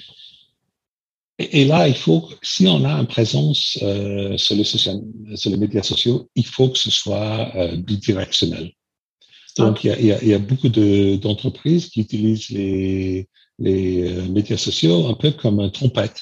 Et, 1.41 1.62
et, 1.62 1.65
là, 1.65 1.88
il 1.88 1.95
faut, 1.95 2.29
si 2.41 2.67
on 2.67 2.83
a 2.83 2.93
une 3.00 3.07
présence 3.07 3.79
euh, 3.81 4.38
sur, 4.38 4.55
les 4.57 4.65
social, 4.65 4.98
sur 5.36 5.50
les 5.51 5.57
médias 5.57 5.83
sociaux, 5.83 6.29
il 6.36 6.45
faut 6.45 6.69
que 6.69 6.77
ce 6.77 6.91
soit 6.91 7.55
euh, 7.55 7.77
bidirectionnel. 7.77 8.74
Donc, 9.57 9.83
il, 9.83 9.88
y 9.88 10.12
a, 10.12 10.21
il 10.21 10.27
y 10.27 10.33
a, 10.33 10.39
beaucoup 10.39 10.69
d'entreprises 10.69 11.86
qui 11.89 12.01
utilisent 12.01 12.50
les, 12.50 13.27
les 13.57 13.88
euh, 14.09 14.27
médias 14.38 14.57
sociaux 14.57 15.07
un 15.07 15.13
peu 15.13 15.31
comme 15.31 15.59
un 15.62 15.69
trompette. 15.69 16.19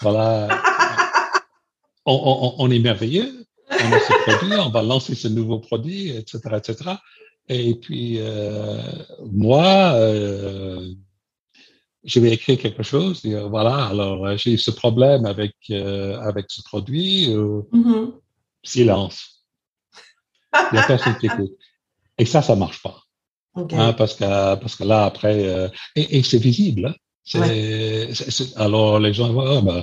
Voilà. 0.00 0.48
on, 2.06 2.14
on, 2.14 2.54
on, 2.64 2.70
est 2.70 2.78
merveilleux. 2.78 3.30
On 3.70 3.92
a 3.92 4.00
ce 4.08 4.12
produit, 4.26 4.56
on 4.58 4.70
va 4.70 4.82
lancer 4.82 5.14
ce 5.16 5.28
nouveau 5.28 5.58
produit, 5.58 6.10
etc., 6.10 6.38
etc. 6.60 6.74
Et 7.48 7.74
puis, 7.76 8.16
euh, 8.18 8.80
moi, 9.32 9.92
euh, 9.94 10.88
je 12.04 12.20
vais 12.20 12.32
écrire 12.32 12.58
quelque 12.58 12.82
chose. 12.82 13.24
Et, 13.24 13.34
euh, 13.34 13.46
voilà, 13.46 13.86
alors 13.86 14.36
j'ai 14.36 14.56
ce 14.56 14.70
problème 14.70 15.26
avec 15.26 15.54
avec 15.70 16.46
ce 16.48 16.62
produit. 16.62 17.28
Mm 17.72 17.82
-hmm. 17.82 18.12
Silence. 18.64 19.44
Il 20.72 20.74
n'y 20.74 20.78
a 20.78 20.86
personne 20.86 21.16
qui 21.18 21.26
écoute. 21.26 21.52
Et 22.18 22.26
ça, 22.26 22.42
ça 22.42 22.56
marche 22.56 22.82
pas. 22.82 22.98
Okay. 23.54 23.76
Hein, 23.76 23.92
parce 23.92 24.14
que 24.14 24.54
parce 24.56 24.76
que 24.76 24.84
là 24.84 25.04
après 25.04 25.36
et, 25.94 26.18
et 26.18 26.22
c'est 26.22 26.42
visible. 26.50 26.86
Hein. 26.86 27.40
Ouais. 27.40 28.10
alors 28.64 29.00
les 29.00 29.12
gens 29.18 29.32
voient, 29.32 29.58
oh, 29.58 29.62
ben, 29.62 29.80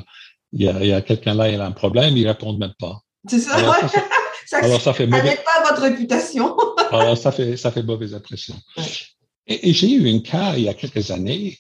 il 0.54 0.62
y 0.66 0.70
a, 0.70 0.86
y 0.86 0.94
a 0.94 1.02
quelqu'un 1.02 1.34
là, 1.34 1.50
il 1.50 1.60
a 1.60 1.66
un 1.66 1.72
problème, 1.84 2.16
ils 2.16 2.28
répondent 2.28 2.60
même 2.60 2.78
pas. 2.80 2.96
C'est 3.30 3.40
ça. 3.40 3.56
Alors, 3.56 3.76
ça, 3.76 3.88
fait, 3.88 4.04
ça, 4.46 4.58
alors, 4.58 4.82
ça 4.82 4.94
fait 4.94 5.08
mauvais. 5.08 5.40
pas 5.44 5.70
votre 5.70 5.82
réputation. 5.82 6.56
Alors 6.92 7.18
ça 7.18 7.32
fait 7.32 7.58
ça 7.58 7.72
fait 7.72 7.84
mauvaise 7.84 8.14
impression. 8.14 8.56
Et, 9.48 9.70
et 9.70 9.74
j'ai 9.74 9.92
eu 9.92 10.10
un 10.10 10.20
cas 10.20 10.56
il 10.58 10.64
y 10.64 10.70
a 10.70 10.74
quelques 10.74 11.12
années 11.12 11.58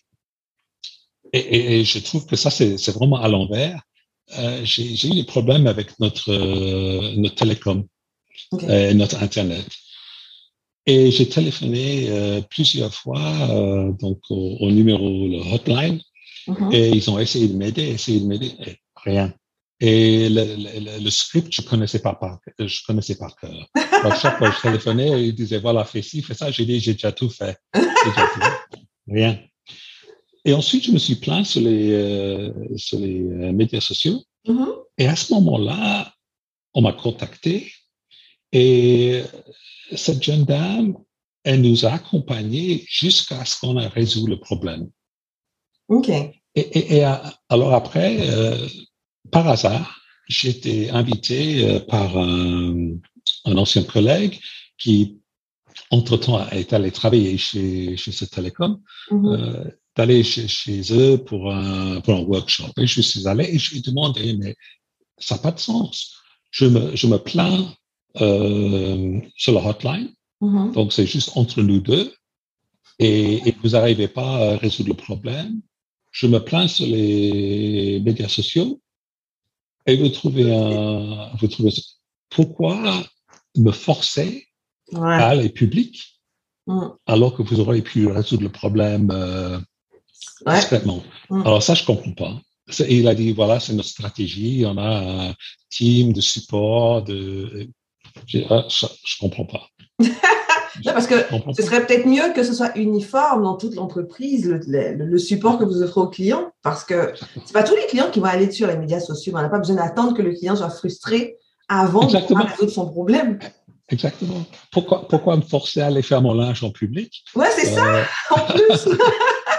et, 1.33 1.79
et, 1.79 1.83
je 1.83 1.99
trouve 1.99 2.25
que 2.27 2.35
ça, 2.35 2.51
c'est 2.51 2.91
vraiment 2.91 3.19
à 3.19 3.27
l'envers. 3.27 3.81
Euh, 4.37 4.61
J'ai 4.63 5.07
eu 5.07 5.15
des 5.15 5.23
problèmes 5.23 5.65
avec 5.67 5.99
notre, 5.99 6.31
euh, 6.31 7.15
notre 7.17 7.35
télécom, 7.35 7.87
okay. 8.51 8.69
euh, 8.69 8.93
notre 8.93 9.21
Internet. 9.21 9.65
Et 10.85 11.11
j'ai 11.11 11.27
téléphoné 11.29 12.09
plusieurs 12.49 12.93
fois 12.93 13.23
donc 13.99 14.19
au, 14.29 14.57
au, 14.59 14.69
numéro, 14.69 15.27
le 15.29 15.39
hotline, 15.53 16.01
-huh. 16.47 16.75
et 16.75 16.89
ils 16.89 17.09
ont 17.09 17.17
essayé 17.19 17.47
de 17.47 17.55
m'aider, 17.55 17.87
essayé 17.97 18.19
de 18.19 18.25
m'aider, 18.25 18.51
rien. 18.97 19.33
Et 19.85 20.29
le, 20.29 20.43
le, 20.45 21.03
le, 21.03 21.09
script, 21.09 21.53
je 21.53 21.61
connaissais 21.61 21.99
pas 21.99 22.13
par, 22.13 22.39
je 22.57 22.85
connaissais 22.87 23.15
par 23.15 23.35
cœur. 23.35 23.67
Chaque 24.21 24.37
fois 24.37 24.49
que 24.49 24.55
je 24.55 24.61
téléphonais, 24.61 25.27
ils 25.27 25.35
disaient, 25.35 25.59
voilà, 25.59 25.83
fais 25.83 26.01
ci, 26.01 26.21
fais 26.21 26.33
ça. 26.33 26.49
J'ai 26.51 26.65
dit, 26.65 26.79
j'ai 26.79 26.93
déjà 26.93 27.11
tout 27.11 27.29
fait. 27.29 27.57
Déjà 27.73 28.27
tout. 28.33 28.79
Rien. 29.11 29.37
Et 30.45 30.53
ensuite, 30.53 30.85
je 30.85 30.91
me 30.93 30.97
suis 30.97 31.15
plaint 31.15 31.45
sur 31.45 31.59
les, 31.59 31.91
euh, 31.91 32.53
sur 32.77 32.97
les 32.97 33.19
euh, 33.23 33.51
médias 33.51 33.81
sociaux. 33.81 34.23
Mm 34.47 34.55
-hmm. 34.55 34.73
Et 34.99 35.07
à 35.07 35.17
ce 35.17 35.33
moment-là, 35.33 36.13
on 36.73 36.81
m'a 36.81 36.93
contacté 36.93 37.73
et 38.53 39.23
cette 40.03 40.23
jeune 40.23 40.45
dame, 40.45 40.95
elle 41.43 41.61
nous 41.61 41.85
a 41.85 41.91
accompagnés 41.99 42.85
jusqu'à 42.87 43.43
ce 43.43 43.59
qu'on 43.59 43.77
ait 43.79 43.93
résolu 43.99 44.31
le 44.35 44.39
problème. 44.39 44.89
OK. 45.89 46.09
Et, 46.55 46.95
et, 46.95 47.03
alors 47.49 47.73
après, 47.73 48.11
par 49.31 49.47
hasard, 49.47 50.01
j'étais 50.27 50.89
invité 50.89 51.79
par 51.87 52.17
un, 52.17 52.91
un, 53.45 53.57
ancien 53.57 53.83
collègue 53.83 54.39
qui, 54.77 55.17
entre-temps, 55.91 56.47
est 56.49 56.73
allé 56.73 56.91
travailler 56.91 57.37
chez, 57.37 57.97
chez 57.97 58.11
ce 58.11 58.25
télécom, 58.25 58.81
mm-hmm. 59.11 59.71
d'aller 59.95 60.23
chez, 60.23 60.47
chez, 60.47 60.81
eux 60.91 61.17
pour 61.17 61.53
un, 61.53 62.01
pour 62.01 62.15
un 62.15 62.21
workshop. 62.21 62.71
Et 62.77 62.87
je 62.87 63.01
suis 63.01 63.27
allé 63.27 63.45
et 63.51 63.57
je 63.57 63.71
lui 63.71 63.79
ai 63.79 63.81
demandé, 63.81 64.35
mais 64.37 64.55
ça 65.17 65.35
n'a 65.35 65.41
pas 65.41 65.51
de 65.51 65.59
sens. 65.59 66.15
Je 66.51 66.65
me, 66.65 66.95
je 66.95 67.07
me 67.07 67.17
plains 67.17 67.73
euh, 68.21 69.19
sur 69.35 69.53
la 69.53 69.65
hotline. 69.65 70.13
Mm-hmm. 70.41 70.73
Donc, 70.73 70.93
c'est 70.93 71.07
juste 71.07 71.31
entre 71.35 71.61
nous 71.61 71.79
deux. 71.79 72.13
Et, 72.99 73.47
et 73.47 73.55
vous 73.63 73.69
n'arrivez 73.69 74.07
pas 74.07 74.53
à 74.53 74.57
résoudre 74.57 74.89
le 74.89 74.95
problème. 74.95 75.61
Je 76.11 76.27
me 76.27 76.39
plains 76.39 76.67
sur 76.67 76.85
les 76.85 77.99
médias 78.05 78.27
sociaux. 78.27 78.79
Et 79.85 79.97
vous 79.97 80.09
trouvez 80.09 80.53
un, 80.55 81.29
vous 81.39 81.47
trouvez, 81.47 81.71
pourquoi 82.29 83.03
me 83.57 83.71
forcer 83.71 84.47
à 84.95 85.27
aller 85.27 85.49
public 85.49 86.21
mm. 86.67 86.87
alors 87.05 87.35
que 87.35 87.43
vous 87.43 87.59
auriez 87.59 87.81
pu 87.81 88.07
résoudre 88.07 88.43
le 88.43 88.51
problème 88.51 89.11
euh, 89.11 89.59
discrètement? 90.47 91.03
Mm. 91.29 91.41
Alors 91.41 91.63
ça, 91.63 91.73
je 91.73 91.85
comprends 91.85 92.13
pas. 92.13 92.41
Il 92.87 93.07
a 93.09 93.15
dit, 93.15 93.33
voilà, 93.33 93.59
c'est 93.59 93.73
notre 93.73 93.89
stratégie. 93.89 94.63
On 94.65 94.77
a 94.77 95.27
un 95.29 95.35
team 95.69 96.13
de 96.13 96.21
support, 96.21 97.03
de, 97.03 97.67
ah, 98.49 98.65
je, 98.69 98.85
je 99.05 99.17
comprends 99.19 99.45
pas. 99.45 99.67
non, 100.85 100.93
parce 100.93 101.07
que 101.07 101.15
ce 101.55 101.63
serait 101.63 101.85
peut-être 101.85 102.05
mieux 102.05 102.33
que 102.33 102.43
ce 102.43 102.53
soit 102.53 102.75
uniforme 102.77 103.43
dans 103.43 103.55
toute 103.55 103.75
l'entreprise, 103.75 104.47
le, 104.67 105.17
support 105.17 105.57
que 105.57 105.63
vous 105.63 105.81
offrez 105.81 106.01
aux 106.01 106.07
clients, 106.07 106.51
parce 106.61 106.83
que 106.83 107.13
c'est 107.45 107.53
pas 107.53 107.63
tous 107.63 107.75
les 107.75 107.85
clients 107.87 108.09
qui 108.11 108.19
vont 108.19 108.25
aller 108.25 108.51
sur 108.51 108.67
les 108.67 108.77
médias 108.77 108.99
sociaux. 108.99 109.33
On 109.35 109.41
n'a 109.41 109.49
pas 109.49 109.59
besoin 109.59 109.75
d'attendre 109.75 110.15
que 110.15 110.21
le 110.21 110.33
client 110.33 110.55
soit 110.55 110.69
frustré 110.69 111.37
avant 111.67 112.05
de 112.05 112.15
résoudre 112.15 112.71
son 112.71 112.89
problème. 112.89 113.39
Exactement. 113.89 114.45
Pourquoi, 114.71 115.07
pourquoi 115.07 115.35
me 115.37 115.41
forcer 115.41 115.81
à 115.81 115.87
aller 115.87 116.01
faire 116.01 116.21
mon 116.21 116.33
linge 116.33 116.63
en 116.63 116.71
public? 116.71 117.23
Ouais, 117.35 117.49
c'est 117.55 117.67
ça, 117.67 117.85
euh, 117.85 118.03
en 118.31 118.39
plus. 118.53 118.89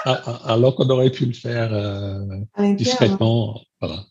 alors 0.44 0.74
qu'on 0.74 0.88
aurait 0.88 1.10
pu 1.10 1.26
le 1.26 1.32
faire 1.32 1.72
euh, 1.72 2.74
discrètement. 2.74 3.60
Voilà. 3.80 4.04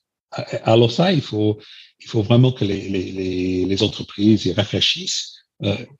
Alors 0.63 0.91
ça, 0.91 1.11
il 1.11 1.21
faut, 1.21 1.59
il 1.99 2.07
faut 2.07 2.21
vraiment 2.21 2.51
que 2.51 2.65
les, 2.65 2.89
les, 2.89 3.65
les 3.65 3.83
entreprises 3.83 4.45
y 4.45 4.53
réfléchissent 4.53 5.32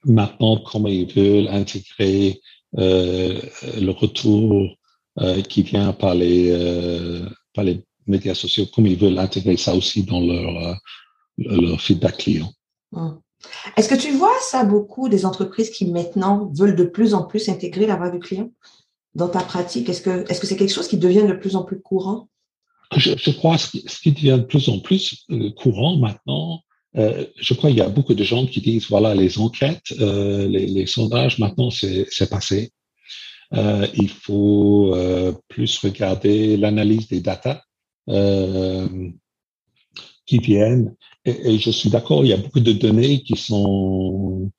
maintenant 0.06 0.58
comment 0.58 0.90
ils 0.90 1.12
veulent 1.14 1.48
intégrer 1.48 2.42
euh, 2.80 3.40
le 3.80 3.92
retour 3.92 4.76
euh, 5.22 5.42
qui 5.44 5.62
vient 5.62 5.94
par 5.94 6.16
les, 6.16 6.50
euh, 6.50 7.24
par 7.54 7.64
les 7.64 7.86
médias 8.08 8.34
sociaux, 8.34 8.66
comment 8.74 8.88
ils 8.88 8.98
veulent 8.98 9.20
intégrer 9.20 9.58
ça 9.58 9.76
aussi 9.76 10.04
dans 10.04 10.20
leur, 10.20 10.76
leur 11.38 11.80
feedback 11.80 12.18
client. 12.18 12.52
Hum. 12.94 13.20
Est-ce 13.78 13.90
que 13.90 13.96
tu 13.96 14.12
vois 14.12 14.34
ça 14.42 14.64
beaucoup 14.64 15.10
des 15.10 15.26
entreprises 15.26 15.70
qui 15.70 15.86
maintenant 15.86 16.50
veulent 16.54 16.76
de 16.76 16.86
plus 16.86 17.14
en 17.14 17.24
plus 17.24 17.50
intégrer 17.50 17.86
la 17.86 17.98
voix 17.98 18.10
du 18.10 18.20
client 18.20 18.52
dans 19.14 19.28
ta 19.28 19.42
pratique? 19.42 19.90
Est-ce 19.90 20.02
que 20.02 20.26
est-ce 20.32 20.40
que 20.40 20.48
c'est 20.48 20.56
quelque 20.56 20.74
chose 20.74 20.88
qui 20.88 20.98
devient 20.98 21.28
de 21.28 21.34
plus 21.34 21.56
en 21.56 21.64
plus 21.64 21.80
courant? 21.82 22.30
Je, 22.96 23.12
je, 23.18 23.32
crois 23.32 23.58
ce 23.58 23.70
qui, 23.70 23.84
ce 23.86 24.00
qui 24.00 24.14
devient 24.14 24.38
de 24.40 24.46
plus 24.46 24.70
en 24.70 24.80
plus 24.80 25.26
courant 25.58 25.98
maintenant, 25.98 26.62
euh, 26.96 27.26
je 27.38 27.54
crois 27.54 27.70
qu'il 27.70 27.80
y 27.80 27.82
a 27.82 27.90
beaucoup 27.90 28.14
de 28.14 28.24
gens 28.24 28.46
qui 28.46 28.62
disent 28.62 28.88
voilà 28.88 29.16
les 29.16 29.40
enquêtes, 29.40 29.94
euh, 30.00 30.48
les, 30.48 30.68
les, 30.68 30.86
sondages 30.86 31.40
maintenant 31.40 31.70
c'est 31.72 32.30
passé. 32.30 32.72
Euh, 33.54 33.88
il 33.96 34.10
faut 34.10 34.94
euh, 34.96 35.32
plus 35.48 35.78
regarder 35.80 36.58
l'analyse 36.58 37.08
des 37.08 37.20
datas 37.20 37.62
euh, 38.10 38.88
qui 40.26 40.38
viennent. 40.40 40.96
Et, 41.26 41.54
et 41.54 41.60
je 41.60 41.70
suis 41.70 41.90
d'accord, 41.90 42.26
il 42.26 42.30
y 42.30 42.34
a 42.34 42.38
beaucoup 42.38 42.60
de 42.60 42.74
données 42.74 43.24
qui 43.24 43.36
sont 43.36 44.52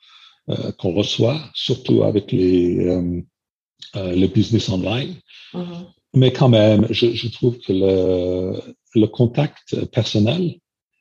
qu'on 0.79 0.93
reçoit, 0.93 1.41
surtout 1.55 2.03
avec 2.03 2.31
les 2.31 3.01
le 3.95 4.27
business 4.27 4.69
online. 4.69 5.15
Mm-hmm. 5.55 5.87
Mais 6.17 6.33
quand 6.33 6.51
même, 6.51 6.87
je, 6.91 7.13
je 7.13 7.29
trouve 7.29 7.59
que 7.59 7.73
le, 7.73 8.61
le 8.95 9.07
contact 9.07 9.85
personnel 9.87 10.57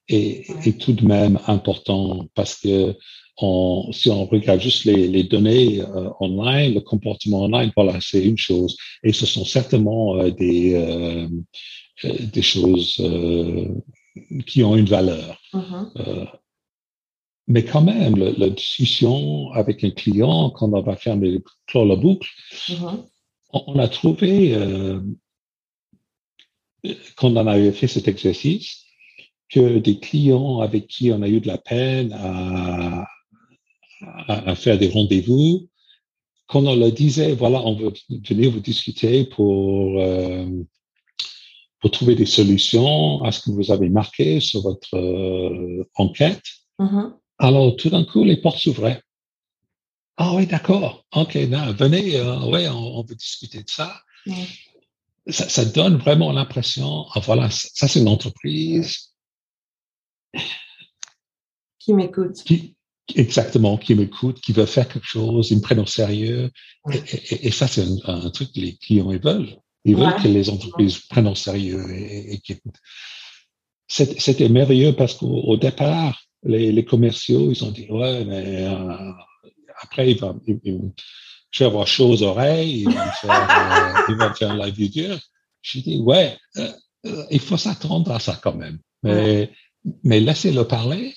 est, 0.08 0.68
est, 0.68 0.80
tout 0.80 0.94
de 0.94 1.06
même 1.06 1.39
important 1.48 2.28
parce 2.36 2.60
que 2.60 2.96
on, 3.38 3.92
si 3.92 4.10
on 4.10 4.26
regarde 4.26 4.62
juste 4.62 4.86
les, 4.86 5.08
les 5.08 5.24
données 5.24 5.82
euh, 5.82 6.10
online, 6.20 6.76
le 6.76 6.82
comportement 6.82 7.44
online, 7.44 7.72
voilà, 7.76 8.00
c'est 8.02 8.24
une 8.24 8.38
chose. 8.38 8.78
Et 9.04 9.12
ce 9.12 9.26
sont 9.26 9.46
certainement 9.46 10.18
euh, 10.18 10.30
des, 10.30 10.76
euh, 10.76 11.28
euh 12.06 12.18
des 12.32 12.42
choses 12.42 13.02
qui 14.46 14.63
ont 14.63 14.76
une 14.76 14.86
valeur. 14.86 15.39
Mm-hmm. 15.54 16.28
mais 17.48 17.63
quand 17.66 17.82
même, 17.82 18.16
la, 18.16 18.50
discussion 18.50 19.52
avec 19.52 19.84
un 19.84 19.92
client, 19.92 20.50
quand 20.52 20.72
on 20.74 20.82
va 20.82 20.96
fermer, 20.96 21.39
clore 21.68 21.86
la 21.86 21.96
boucle, 21.96 22.30
mm-hmm. 22.70 23.06
on, 23.54 23.63
on, 23.68 23.80
a 23.80 23.88
trouvé, 23.88 24.56
quand 27.16 27.30
on 27.30 27.48
avait 27.48 27.72
fait 27.72 27.88
cet 27.88 28.08
exercice, 28.08 28.83
que 29.54 29.78
des 29.78 30.00
clients 30.00 30.60
avec 30.60 30.88
qui 30.88 31.12
on 31.12 31.22
a 31.22 31.28
eu 31.28 31.39
de 31.39 31.48
la 31.48 31.60
peine 31.60 32.12
à, 32.13 33.06
à, 34.28 34.56
faire 34.56 34.78
des 34.78 34.89
rendez-vous, 34.89 35.70
quand 36.48 36.66
on 36.66 36.76
leur 36.76 36.92
disait, 36.92 37.34
voilà, 37.34 37.62
on 37.62 37.76
veut 37.76 37.94
venir 38.10 38.52
vous 38.52 38.60
discuter 38.60 39.26
pour, 39.26 40.00
euh, 40.00 40.46
pour 41.80 41.92
trouver 41.92 42.16
des 42.16 42.26
solutions 42.26 43.24
à 43.24 43.32
ce 43.32 43.42
que 43.42 43.52
vous 43.52 43.72
avez 43.72 43.89
marqué 43.89 44.39
sur 44.39 44.62
votre 44.62 44.96
euh, 44.96 45.88
enquête, 45.96 46.44
mm-hmm. 46.80 47.13
alors 47.38 47.76
tout 47.76 47.89
d'un 47.89 48.06
coup, 48.06 48.24
les 48.24 48.38
portes 48.38 48.60
s'ouvraient. 48.60 49.02
Ah 50.18 50.34
oui, 50.36 50.46
d'accord. 50.46 51.06
OK, 51.16 51.36
venez, 51.36 52.18
euh, 52.18 52.39
ouais, 52.46 52.68
on, 52.70 53.04
veut 53.04 53.16
discuter 53.16 53.63
de 53.63 53.70
ça. 53.70 54.02
ça. 55.28 55.50
ça. 55.50 55.66
donne 55.66 55.98
vraiment 55.98 56.32
l'impression, 56.32 57.06
ah, 57.16 57.20
voilà, 57.20 57.50
ça 57.50 57.88
c'est 57.88 58.00
une 58.00 58.08
entreprise, 58.08 59.12
qui 61.80 61.93
m'écoute. 61.93 62.43
exactement, 63.15 63.78
qui 63.78 63.96
m'écoute, 63.96 64.39
qui 64.39 64.54
veut 64.54 64.65
faire 64.65 64.88
quelque 64.88 65.08
chose, 65.08 65.52
ils 65.52 65.58
me 65.58 65.62
prennent 65.62 65.80
au 65.80 65.86
sérieux. 65.86 66.50
Et, 67.30 67.52
ça, 67.52 67.67
c'est 67.67 67.86
un, 68.06 68.30
truc 68.30 68.54
que 68.54 68.60
les 68.60 68.76
clients 68.78 69.12
ils 69.12 69.22
veulent. 69.22 69.58
Ils 69.86 69.98
veulent 69.98 70.15
que 70.15 70.28
les 70.28 70.50
entreprises 70.50 71.00
prennent 71.10 71.28
au 71.28 71.36
sérieux 71.36 71.86
et, 71.91 72.36
et 72.36 72.41
C'était 73.88 74.48
merveilleux 74.48 74.93
parce 74.93 75.15
qu'au 75.15 75.58
départ, 75.58 76.24
les, 76.43 76.86
commerciaux, 76.86 77.52
ils 77.52 77.63
ont 77.63 77.72
dit, 77.72 77.88
ouais, 77.89 78.24
mais 78.26 78.65
euh, 78.65 79.12
après, 79.82 80.12
ils 80.12 80.19
vont, 80.19 80.39
je 81.52 81.60
vais 81.60 81.65
avoir 81.65 81.88
chaud 81.88 82.10
aux 82.10 82.24
oreilles, 82.24 82.82
ils 82.82 82.86
vont 82.86 83.12
faire, 83.22 84.10
euh, 84.10 84.34
faire 84.36 84.52
un 84.52 84.65
live 84.65 84.76
vidéo. 84.76 85.15
J'ai 85.62 85.82
dit, 85.82 86.00
ouais, 86.00 86.38
euh, 86.58 86.72
il 87.32 87.39
faut 87.39 87.58
s'attendre 87.58 88.12
à 88.12 88.19
ça 88.19 88.39
quand 88.41 88.56
même. 88.56 88.80
Mais 89.04 89.52
mais 90.04 90.19
laissez-le 90.19 90.65
parler 90.65 91.15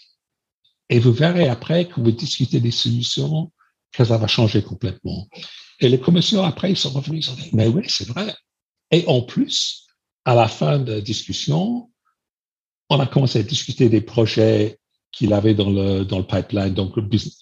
et 0.89 0.99
vous 0.99 1.13
verrez 1.13 1.49
après 1.49 1.87
que 1.87 2.01
vous 2.01 2.13
discutez 2.13 2.61
des 2.61 2.71
solutions 2.71 3.53
que 3.93 4.05
ça 4.05 4.19
va 4.19 4.27
changer 4.27 4.63
complètement. 4.63 5.29
Et 5.81 5.89
les 5.89 6.01
commissions, 6.01 6.43
après, 6.43 6.71
ils 6.71 6.77
sont 6.77 6.91
revenus, 6.91 7.27
ils 7.27 7.31
ont 7.31 7.35
dit, 7.35 7.51
mais 7.53 7.69
oui, 7.69 7.85
c'est 7.89 8.09
vrai. 8.09 8.35
Et 8.91 9.05
en 9.07 9.23
plus, 9.23 9.87
à 10.25 10.35
la 10.35 10.49
fin 10.49 10.79
de 10.79 10.93
la 10.93 11.01
discussion, 11.01 11.91
on 12.89 13.01
a 13.01 13.07
commencé 13.07 13.41
à 13.41 13.43
discuter 13.43 13.89
des 13.89 14.01
projets 14.01 14.79
qu'il 15.13 15.33
avait 15.33 15.55
dans 15.55 15.71
le, 15.71 16.05
dans 16.05 16.19
le 16.19 16.27
pipeline, 16.27 16.75
donc 16.75 16.97
le 16.97 17.03
business. 17.03 17.39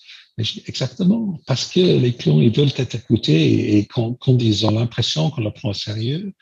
exactement, 0.66 1.38
parce 1.46 1.70
que 1.70 1.80
les 1.80 2.14
clients, 2.14 2.40
ils 2.40 2.54
veulent 2.54 2.72
être 2.76 2.94
écoutés 2.94 3.76
et 3.76 3.86
quand, 3.86 4.16
ils 4.26 4.66
ont 4.66 4.70
l'impression 4.70 5.30
qu'on 5.30 5.42
le 5.42 5.52
prend 5.52 5.70
au 5.70 5.74
sérieux, 5.74 6.32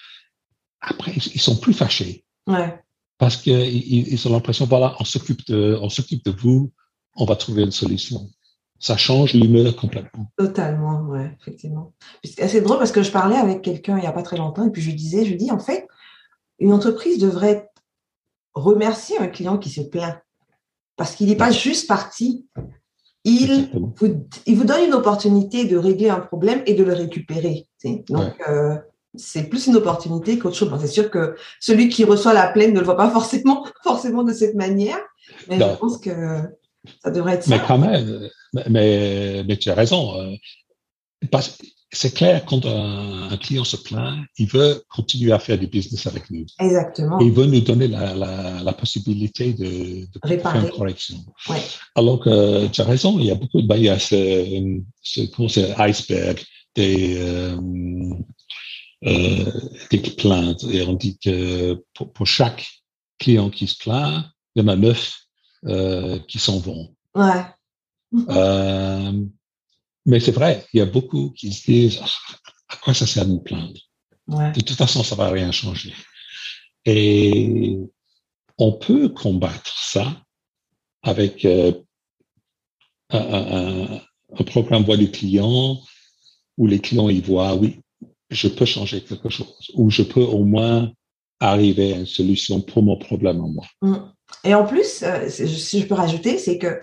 après, 0.80 1.12
ils 1.14 1.40
sont 1.40 1.56
plus 1.56 1.74
fâchés. 1.74 2.24
Parce 3.22 3.36
qu'ils 3.36 4.12
ils 4.12 4.26
ont 4.26 4.32
l'impression, 4.32 4.66
voilà, 4.66 4.96
on 4.98 5.04
s'occupe 5.04 5.46
de, 5.46 5.78
on 5.80 5.88
s'occupe 5.88 6.24
de 6.24 6.32
vous, 6.32 6.72
on 7.14 7.24
va 7.24 7.36
trouver 7.36 7.62
une 7.62 7.70
solution. 7.70 8.28
Ça 8.80 8.96
change 8.96 9.34
l'humeur 9.34 9.76
complètement. 9.76 10.32
Totalement, 10.36 11.02
ouais, 11.02 11.36
effectivement. 11.40 11.92
C'est 12.24 12.62
drôle 12.62 12.78
parce 12.78 12.90
que 12.90 13.04
je 13.04 13.12
parlais 13.12 13.36
avec 13.36 13.62
quelqu'un 13.62 13.96
il 13.96 14.00
n'y 14.00 14.08
a 14.08 14.12
pas 14.12 14.24
très 14.24 14.38
longtemps 14.38 14.66
et 14.66 14.70
puis 14.70 14.82
je 14.82 14.88
lui 14.88 14.96
disais, 14.96 15.24
je 15.24 15.30
lui 15.30 15.36
dis, 15.36 15.52
en 15.52 15.60
fait, 15.60 15.86
une 16.58 16.72
entreprise 16.72 17.20
devrait 17.20 17.70
remercier 18.54 19.18
un 19.18 19.28
client 19.28 19.56
qui 19.56 19.70
se 19.70 19.82
plaint 19.82 20.18
parce 20.96 21.14
qu'il 21.14 21.28
n'est 21.28 21.36
pas 21.36 21.52
juste 21.52 21.86
parti. 21.86 22.48
Il 23.22 23.70
vous, 24.00 24.26
il 24.46 24.56
vous 24.56 24.64
donne 24.64 24.86
une 24.86 24.94
opportunité 24.94 25.64
de 25.64 25.76
régler 25.76 26.10
un 26.10 26.18
problème 26.18 26.64
et 26.66 26.74
de 26.74 26.82
le 26.82 26.92
récupérer. 26.92 27.68
Donc, 28.08 28.34
euh, 28.48 28.78
c'est 29.14 29.48
plus 29.48 29.66
une 29.66 29.76
opportunité 29.76 30.38
qu'autre 30.38 30.56
chose. 30.56 30.70
c'est 30.80 30.86
sûr 30.86 31.10
que 31.10 31.36
celui 31.60 31.88
qui 31.88 32.04
reçoit 32.04 32.32
la 32.32 32.48
plainte 32.48 32.72
ne 32.72 32.80
le 32.80 32.84
voit 32.84 32.96
pas 32.96 33.10
forcément, 33.18 33.66
forcément 33.82 34.22
de 34.22 34.32
cette 34.32 34.54
manière, 34.54 35.00
mais 35.48 35.58
je 35.58 35.76
pense 35.76 35.98
que 35.98 36.10
ça 37.02 37.10
devrait 37.10 37.34
être 37.34 37.44
ça. 37.44 37.50
Mais 37.50 37.62
quand 37.66 37.78
même, 37.78 38.28
mais, 38.68 39.44
mais 39.46 39.56
tu 39.56 39.70
as 39.70 39.74
raison. 39.74 40.18
Euh, 40.18 40.34
parce, 41.30 41.58
c'est 41.94 42.14
clair, 42.14 42.44
quand 42.46 42.64
un, 42.64 43.36
client 43.36 43.64
se 43.64 43.76
plaint, 43.76 44.18
il 44.38 44.48
veut 44.48 44.82
continuer 44.88 45.30
à 45.32 45.38
faire 45.38 45.58
du 45.58 45.66
business 45.66 46.06
avec 46.06 46.30
nous. 46.30 46.46
Exactement. 46.58 47.18
il 47.20 47.32
veut 47.32 47.44
nous 47.44 47.60
donner 47.60 47.86
la, 47.86 48.14
la, 48.14 48.62
la 48.62 48.72
possibilité 48.72 49.52
de, 49.52 50.06
de 50.06 50.38
faire 50.38 50.56
une 50.56 50.70
correction. 50.70 51.16
Ouais. 51.50 51.60
Alors 51.94 52.20
que 52.20 52.66
tu 52.68 52.80
as 52.80 52.84
raison, 52.84 53.18
il 53.18 53.26
y 53.26 53.30
a 53.30 53.34
beaucoup 53.34 53.60
de, 53.60 53.66
ben, 53.66 53.76
il 53.76 53.84
y 53.84 53.88
a 53.90 53.98
ce, 53.98 54.80
ce 55.02 55.80
iceberg 55.80 56.42
des, 56.74 57.16
euh, 57.18 57.56
des 59.02 60.00
plaintes. 60.16 60.64
Et 60.64 60.82
on 60.82 60.94
dit 60.94 61.18
que 61.18 61.82
pour, 61.94 62.12
pour, 62.12 62.26
chaque 62.26 62.66
client 63.18 63.50
qui 63.50 63.66
se 63.66 63.76
plaint, 63.76 64.24
il 64.54 64.62
y 64.62 64.64
en 64.64 64.68
a 64.68 64.76
neuf 64.76 65.22
euh, 65.66 66.18
qui 66.28 66.38
s'en 66.38 66.58
vont. 66.58 66.94
Ouais. 67.14 67.44
Euh, 68.28 69.12
mais 70.06 70.20
c'est 70.20 70.32
vrai, 70.32 70.66
il 70.72 70.78
y 70.78 70.80
a 70.80 70.86
beaucoup 70.86 71.30
qui 71.30 71.52
se 71.52 71.70
disent 71.70 72.00
ah, 72.02 72.38
à 72.68 72.76
quoi 72.76 72.94
ça 72.94 73.06
sert 73.06 73.26
de 73.26 73.32
me 73.32 73.38
plaindre 73.38 73.80
De 74.28 74.60
toute 74.60 74.76
façon, 74.76 75.02
ça 75.02 75.14
va 75.14 75.30
rien 75.30 75.52
changer. 75.52 75.94
Et 76.84 77.78
on 78.58 78.72
peut 78.72 79.08
combattre 79.08 79.72
ça 79.78 80.20
avec 81.02 81.44
euh, 81.44 81.72
un, 83.10 83.18
un, 83.18 84.00
un, 84.38 84.44
programme 84.44 84.84
voix 84.84 84.96
du 84.96 85.10
client 85.10 85.80
où 86.56 86.66
les 86.66 86.80
clients 86.80 87.08
y 87.08 87.20
voient 87.20 87.54
oui, 87.54 87.81
je 88.32 88.48
peux 88.48 88.64
changer 88.64 89.02
quelque 89.02 89.28
chose 89.28 89.70
ou 89.74 89.90
je 89.90 90.02
peux 90.02 90.22
au 90.22 90.44
moins 90.44 90.90
arriver 91.40 91.92
à 91.92 91.98
une 91.98 92.06
solution 92.06 92.60
pour 92.60 92.82
mon 92.82 92.96
problème 92.96 93.40
en 93.40 93.48
moi. 93.48 93.64
Mm. 93.82 93.96
Et 94.44 94.54
en 94.54 94.64
plus, 94.64 95.02
euh, 95.02 95.28
si 95.28 95.80
je 95.80 95.86
peux 95.86 95.94
rajouter, 95.94 96.38
c'est 96.38 96.58
que 96.58 96.80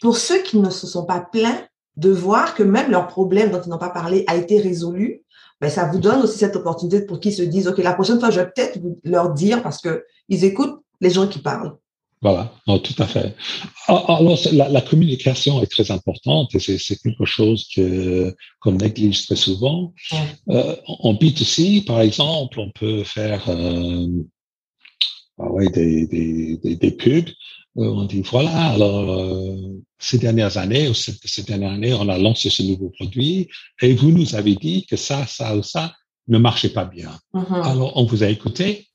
pour 0.00 0.16
ceux 0.16 0.42
qui 0.42 0.58
ne 0.58 0.70
se 0.70 0.86
sont 0.86 1.04
pas 1.04 1.20
plaints, 1.20 1.64
de 1.96 2.10
voir 2.10 2.54
que 2.54 2.62
même 2.62 2.92
leur 2.92 3.08
problème 3.08 3.50
dont 3.50 3.60
ils 3.60 3.70
n'ont 3.70 3.78
pas 3.78 3.90
parlé 3.90 4.24
a 4.28 4.36
été 4.36 4.60
résolu, 4.60 5.24
ben, 5.60 5.68
ça 5.68 5.86
vous 5.86 5.98
donne 5.98 6.22
aussi 6.22 6.38
cette 6.38 6.54
opportunité 6.54 7.00
pour 7.00 7.18
qu'ils 7.18 7.34
se 7.34 7.42
disent, 7.42 7.66
OK, 7.66 7.78
la 7.78 7.92
prochaine 7.92 8.20
fois, 8.20 8.30
je 8.30 8.40
vais 8.40 8.46
peut-être 8.46 8.78
leur 9.02 9.32
dire 9.34 9.62
parce 9.62 9.80
que 9.80 10.04
ils 10.28 10.44
écoutent 10.44 10.80
les 11.00 11.10
gens 11.10 11.26
qui 11.26 11.40
parlent. 11.40 11.76
Voilà, 12.20 12.52
tout 12.66 12.94
à 12.98 13.06
fait. 13.06 13.36
Ah, 13.86 14.04
ah, 14.08 14.16
alors, 14.16 14.38
la, 14.52 14.80
communication 14.80 15.62
est 15.62 15.70
très 15.70 15.92
importante 15.92 16.52
et 16.54 16.58
c'est 16.58 16.96
quelque 16.96 17.24
chose 17.24 17.68
que 17.72 18.34
qu'on 18.60 18.72
néglige 18.72 19.26
très 19.26 19.36
souvent. 19.36 19.94
Euh, 20.48 20.74
en 20.86 21.14
B2C, 21.14 21.84
par 21.84 22.00
exemple, 22.00 22.58
on 22.58 22.70
peut 22.72 23.04
faire 23.04 23.48
euh, 23.48 24.08
ah 25.38 25.50
ouais, 25.52 25.68
des, 25.70 26.06
des, 26.08 26.56
des, 26.56 26.74
des 26.74 26.90
pubs 26.90 27.30
euh, 27.78 27.90
on 27.90 28.04
dit 28.04 28.22
voilà, 28.22 28.70
alors 28.70 29.20
euh, 29.20 29.80
ces 29.98 30.18
dernières 30.18 30.56
années 30.56 30.88
ou 30.88 30.94
ces, 30.94 31.42
dernières 31.44 31.72
années, 31.72 31.94
on 31.94 32.08
a 32.08 32.18
lancé 32.18 32.50
ce 32.50 32.62
nouveau 32.62 32.90
produit 32.90 33.48
et 33.80 33.94
vous 33.94 34.10
nous 34.10 34.34
avez 34.34 34.56
dit 34.56 34.84
que 34.86 34.96
ça, 34.96 35.26
ça 35.26 35.56
ou 35.56 35.62
ça 35.62 35.94
ne 36.26 36.38
marchait 36.38 36.70
pas 36.70 36.84
bien. 36.84 37.10
Mm-hmm. 37.34 37.62
Alors 37.62 37.96
on 37.96 38.04
vous 38.04 38.24
a 38.24 38.28
écouté 38.28 38.88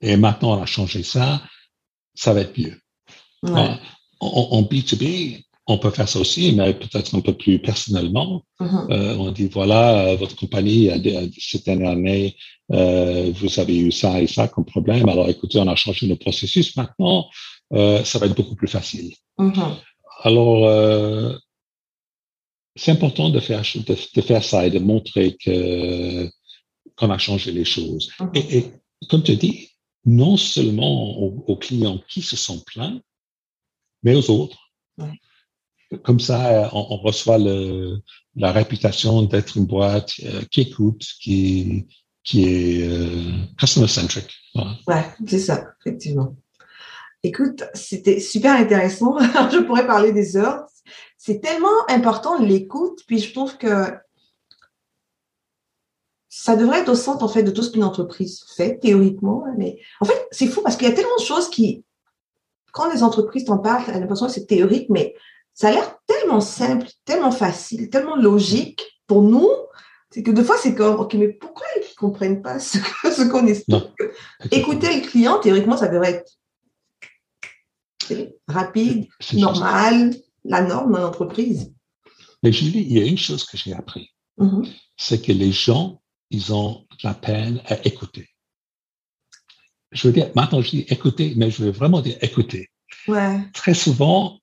et 0.00 0.16
maintenant 0.16 0.58
on 0.58 0.62
a 0.62 0.66
changé 0.66 1.02
ça, 1.02 1.42
ça 2.14 2.32
va 2.32 2.42
être 2.42 2.58
mieux. 2.58 2.78
En, 4.20 4.62
B2B, 4.62 5.44
on 5.66 5.78
peut 5.78 5.90
faire 5.90 6.08
ça 6.08 6.18
aussi, 6.18 6.54
mais 6.54 6.72
peut-être 6.74 7.14
un 7.14 7.20
peu 7.20 7.34
plus 7.34 7.58
personnellement. 7.58 8.42
Mm-hmm. 8.60 8.92
Euh, 8.92 9.16
on 9.16 9.32
dit 9.32 9.48
voilà, 9.48 10.14
votre 10.14 10.36
compagnie 10.36 10.90
cette 11.38 11.66
dernière 11.66 11.90
année, 11.90 12.36
vous 12.68 13.60
avez 13.60 13.76
eu 13.76 13.92
ça 13.92 14.20
et 14.20 14.26
ça 14.26 14.48
comme 14.48 14.64
problème. 14.64 15.08
Alors 15.08 15.28
écoutez, 15.28 15.58
on 15.58 15.68
a 15.68 15.76
changé 15.76 16.06
le 16.06 16.16
processus. 16.16 16.76
Maintenant, 16.76 17.28
euh, 17.72 18.04
ça 18.04 18.18
va 18.18 18.26
être 18.26 18.36
beaucoup 18.36 18.54
plus 18.54 18.68
facile. 18.68 19.14
Mm-hmm. 19.38 19.76
Alors, 20.22 20.66
euh, 20.66 21.36
c'est 22.76 22.92
important 22.92 23.30
de 23.30 23.40
faire, 23.40 23.62
de, 23.74 24.20
faire 24.20 24.44
ça 24.44 24.66
et 24.66 24.70
de 24.70 24.78
montrer 24.78 25.36
que 25.36 26.28
qu'on 26.96 27.10
a 27.10 27.18
changé 27.18 27.50
les 27.50 27.64
choses. 27.64 28.12
Mm-hmm. 28.18 28.38
et, 28.38 28.58
et, 28.58 28.72
comme 29.08 29.22
tu 29.22 29.36
dis, 29.36 29.70
non 30.04 30.36
seulement 30.36 31.18
aux, 31.18 31.56
clients 31.56 32.00
qui 32.08 32.22
se 32.22 32.36
sont 32.36 32.60
plaints, 32.60 33.00
mais 34.02 34.14
aux 34.14 34.30
autres. 34.30 34.58
Comme 36.02 36.20
ça, 36.20 36.70
on, 36.72 36.96
reçoit 36.96 37.38
le, 37.38 37.98
la 38.36 38.52
réputation 38.52 39.22
d'être 39.22 39.56
une 39.56 39.66
boîte 39.66 40.12
euh, 40.24 40.42
qui 40.50 40.62
écoute, 40.62 41.04
qui, 41.20 41.86
qui 42.24 42.44
est 42.44 42.88
euh, 42.88 43.32
customer-centric. 43.58 44.28
Ouais, 44.86 45.04
c'est 45.26 45.38
ça, 45.38 45.64
effectivement. 45.80 46.36
Écoute, 47.22 47.64
c'était 47.74 48.20
super 48.20 48.54
intéressant. 48.54 49.18
je 49.52 49.62
pourrais 49.64 49.86
parler 49.86 50.12
des 50.12 50.36
heures. 50.36 50.66
C'est 51.16 51.40
tellement 51.40 51.88
important 51.88 52.38
l'écoute, 52.38 53.00
puis 53.06 53.18
je 53.18 53.32
trouve 53.32 53.56
que 53.56 53.94
ça 56.36 56.56
devrait 56.56 56.80
être 56.80 56.88
au 56.88 56.96
centre 56.96 57.22
en 57.22 57.28
fait 57.28 57.44
de 57.44 57.52
tout 57.52 57.62
ce 57.62 57.70
qu'une 57.70 57.84
entreprise 57.84 58.44
fait 58.56 58.80
théoriquement, 58.80 59.44
mais 59.56 59.78
en 60.00 60.04
fait 60.04 60.26
c'est 60.32 60.48
fou 60.48 60.62
parce 60.62 60.76
qu'il 60.76 60.88
y 60.88 60.90
a 60.90 60.94
tellement 60.94 61.16
de 61.16 61.24
choses 61.24 61.48
qui, 61.48 61.84
quand 62.72 62.92
les 62.92 63.04
entreprises 63.04 63.44
t'en 63.44 63.58
parlent, 63.58 63.84
t'as 63.86 64.00
l'impression 64.00 64.26
que 64.26 64.32
c'est 64.32 64.46
théorique, 64.46 64.90
mais 64.90 65.14
ça 65.54 65.68
a 65.68 65.70
l'air 65.70 65.96
tellement 66.08 66.40
simple, 66.40 66.88
tellement 67.04 67.30
facile, 67.30 67.88
tellement 67.88 68.16
logique 68.16 68.82
pour 69.06 69.22
nous, 69.22 69.48
c'est 70.10 70.24
que 70.24 70.32
des 70.32 70.42
fois 70.42 70.56
c'est 70.60 70.74
comme 70.74 70.96
ok 70.96 71.14
mais 71.14 71.28
pourquoi 71.28 71.66
ils 71.76 71.88
ne 71.88 71.94
comprennent 71.94 72.42
pas 72.42 72.58
ce, 72.58 72.78
qu'on 73.30 73.46
explique? 73.46 73.84
Écouter 74.50 74.92
le 74.92 75.06
client 75.06 75.38
théoriquement 75.38 75.76
ça 75.76 75.86
devrait 75.86 76.24
être 78.10 78.32
rapide, 78.48 79.06
normal, 79.34 80.16
la 80.42 80.62
norme 80.62 80.92
dans 80.94 81.00
l'entreprise. 81.00 81.72
Mais 82.42 82.50
Julie, 82.50 82.86
il 82.90 82.98
y 82.98 83.00
a 83.00 83.06
une 83.06 83.18
chose 83.18 83.44
que 83.44 83.56
j'ai 83.56 83.72
appris, 83.72 84.10
mm-hmm. 84.38 84.68
c'est 84.96 85.22
que 85.22 85.30
les 85.30 85.52
gens, 85.52 86.00
ils 86.34 86.52
ont 86.52 86.84
la 87.02 87.14
peine 87.14 87.62
à 87.66 87.76
écouter. 87.86 88.28
Je 89.92 90.08
veux 90.08 90.12
dire, 90.12 90.30
maintenant 90.34 90.60
je 90.60 90.70
dis 90.70 90.84
écouter, 90.88 91.34
mais 91.36 91.50
je 91.50 91.62
veux 91.62 91.70
vraiment 91.70 92.00
dire 92.00 92.18
écouter. 92.20 92.70
Très 93.52 93.74
souvent, 93.74 94.40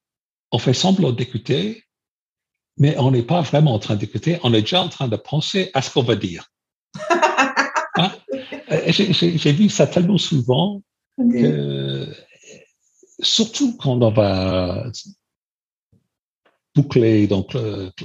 on 0.52 0.58
fait 0.58 0.74
semblant 0.74 1.12
d'écouter, 1.12 1.84
mais 2.78 2.98
on 2.98 3.12
n'est 3.12 3.24
pas 3.24 3.42
vraiment 3.42 3.74
en 3.74 3.80
train 3.80 3.96
d'écouter, 3.96 4.40
on 4.44 4.54
est 4.54 4.62
déjà 4.62 4.82
en 4.82 4.90
train 4.90 5.10
de 5.10 5.18
penser 5.18 5.70
à 5.74 5.82
ce 5.82 5.92
qu'on 5.92 6.04
va 6.04 6.16
dire. 6.16 6.46
Hein? 7.98 8.10
J'ai 8.88 9.52
vu 9.52 9.68
ça 9.68 9.86
tellement 9.86 10.18
souvent 10.18 10.82
que 11.18 12.08
surtout 13.20 13.76
quand 13.76 14.02
on 14.02 14.12
va 14.12 14.90
boucler, 16.74 17.28
donc 17.28 17.58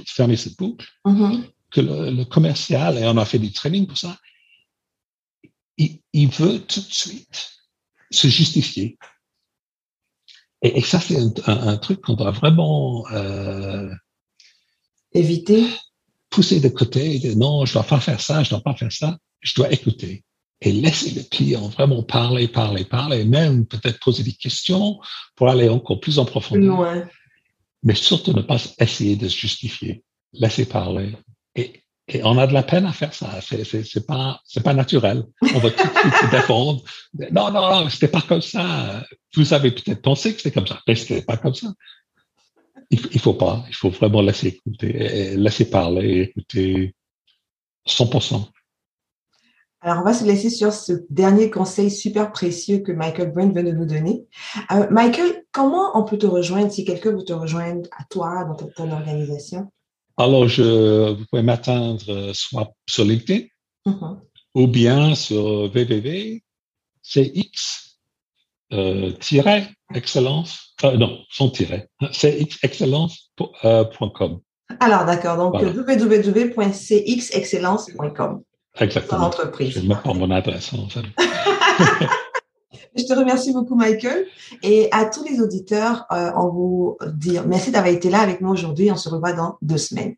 fermer 0.05 0.35
cette 0.35 0.57
boucle, 0.57 0.85
mm-hmm. 1.05 1.41
Que 1.71 1.81
le, 1.81 2.23
commercial, 2.25 2.97
et 2.97 3.05
on 3.05 3.17
a 3.17 3.25
fait 3.25 3.39
du 3.39 3.51
training 3.51 3.87
pour 3.87 3.97
ça, 3.97 4.17
il, 5.77 6.27
veut 6.29 6.59
tout 6.59 6.79
de 6.79 6.91
suite 6.91 7.51
se 8.09 8.27
justifier. 8.27 8.97
Et, 10.61 10.81
ça, 10.81 10.99
c'est 10.99 11.17
un, 11.47 11.77
truc 11.77 12.01
qu'on 12.01 12.13
doit 12.13 12.31
vraiment 12.31 13.05
euh, 13.11 13.93
éviter. 15.13 15.65
Pousser 16.29 16.59
de 16.59 16.69
côté, 16.69 17.19
dire 17.19 17.37
non, 17.37 17.65
je 17.65 17.73
dois 17.73 17.83
pas 17.83 17.99
faire 17.99 18.19
ça, 18.19 18.43
je 18.43 18.49
dois 18.49 18.61
pas 18.61 18.75
faire 18.75 18.91
ça, 18.91 19.17
je 19.41 19.55
dois 19.55 19.71
écouter 19.71 20.25
et 20.61 20.71
laisser 20.71 21.11
le 21.11 21.23
client 21.23 21.67
vraiment 21.67 22.03
parler, 22.03 22.47
parler, 22.47 22.83
parler, 22.83 23.25
même 23.25 23.65
peut-être 23.65 23.99
poser 23.99 24.23
des 24.23 24.33
questions 24.33 24.99
pour 25.35 25.49
aller 25.49 25.69
encore 25.69 25.99
plus 25.99 26.19
en 26.19 26.25
profondeur. 26.25 27.07
Mais 27.83 27.95
surtout 27.95 28.33
ne 28.33 28.41
pas 28.41 28.57
essayer 28.79 29.15
de 29.15 29.27
se 29.27 29.37
justifier. 29.37 30.03
Laisser 30.33 30.65
parler. 30.65 31.15
Et, 31.57 31.83
on 32.23 32.37
a 32.37 32.47
de 32.47 32.53
la 32.53 32.63
peine 32.63 32.85
à 32.85 32.93
faire 32.93 33.13
ça. 33.13 33.41
C'est, 33.41 33.65
c'est, 33.65 33.83
c'est 33.83 34.07
pas, 34.07 34.39
naturel. 34.73 35.25
On 35.41 35.59
va 35.59 35.69
tout 35.71 35.87
de 35.87 35.99
suite 35.99 36.15
se 36.15 36.31
défendre. 36.31 36.81
Non, 37.31 37.51
non, 37.51 37.69
non, 37.69 37.89
c'était 37.89 38.07
pas 38.07 38.21
comme 38.21 38.41
ça. 38.41 39.03
Vous 39.35 39.53
avez 39.53 39.71
peut-être 39.71 40.01
pensé 40.01 40.33
que 40.33 40.37
c'était 40.41 40.53
comme 40.53 40.67
ça, 40.67 40.79
mais 40.87 40.95
c'était 40.95 41.21
pas 41.21 41.35
comme 41.35 41.53
ça. 41.53 41.67
Il, 42.91 43.01
il 43.11 43.19
faut 43.19 43.33
pas. 43.33 43.65
Il 43.67 43.75
faut 43.75 43.89
vraiment 43.89 44.21
laisser 44.21 44.47
écouter, 44.47 45.35
laisser 45.35 45.69
parler, 45.69 46.31
écouter 46.33 46.95
100%. 47.85 48.47
Alors, 49.81 50.01
on 50.01 50.03
va 50.03 50.13
se 50.13 50.25
laisser 50.25 50.49
sur 50.49 50.73
ce 50.73 50.93
dernier 51.09 51.51
conseil 51.51 51.91
super 51.91 52.31
précieux 52.31 52.79
que 52.79 52.91
Michael 52.91 53.31
Brent 53.31 53.53
vient 53.53 53.63
de 53.63 53.71
nous 53.71 53.85
donner. 53.85 54.25
Euh, 54.71 54.87
Michael, 54.89 55.45
comment 55.51 55.97
on 55.97 56.03
peut 56.03 56.17
te 56.17 56.25
rejoindre 56.25 56.71
si 56.71 56.83
quelqu'un 56.83 57.11
veut 57.11 57.23
te 57.23 57.33
rejoindre 57.33 57.87
à 57.97 58.03
toi, 58.09 58.43
dans 58.43 58.55
ton, 58.55 58.91
organisation? 58.91 59.71
Alors, 60.17 60.47
je, 60.47 61.11
vous 61.11 61.25
pouvez 61.29 61.43
m'atteindre 61.43 62.09
euh, 62.09 62.31
soit 62.33 62.73
sur 62.87 63.05
LinkedIn 63.05 63.45
mm-hmm. 63.85 64.17
ou 64.55 64.67
bien 64.67 65.13
sur 65.15 65.45
www.cx 65.45 66.41
euh, 68.73 69.13
excellence, 69.93 70.73
non, 70.83 71.19
sans 71.29 71.49
tiret, 71.49 71.87
cxexcellence.com. 72.11 74.39
Alors, 74.81 75.05
d'accord, 75.05 75.37
donc 75.37 75.53
www.cxexcellence.com. 75.53 78.41
Exactement. 78.79 79.21
L'entreprise. 79.21 79.75
Je 79.75 79.79
vais 79.79 79.87
mon 80.13 80.29
adresse. 80.31 80.73
En 80.73 80.89
fait. 80.89 81.05
Je 82.97 83.03
te 83.05 83.13
remercie 83.13 83.53
beaucoup, 83.53 83.75
Michael. 83.75 84.25
Et 84.63 84.89
à 84.91 85.05
tous 85.05 85.23
les 85.23 85.39
auditeurs, 85.39 86.05
euh, 86.11 86.31
on 86.35 86.49
vous 86.49 86.97
dit 87.13 87.37
merci 87.45 87.71
d'avoir 87.71 87.93
été 87.93 88.09
là 88.09 88.19
avec 88.19 88.41
nous 88.41 88.49
aujourd'hui. 88.49 88.91
On 88.91 88.95
se 88.95 89.09
revoit 89.09 89.33
dans 89.33 89.57
deux 89.61 89.77
semaines. 89.77 90.15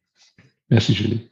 Merci, 0.70 0.94
Julie. 0.94 1.30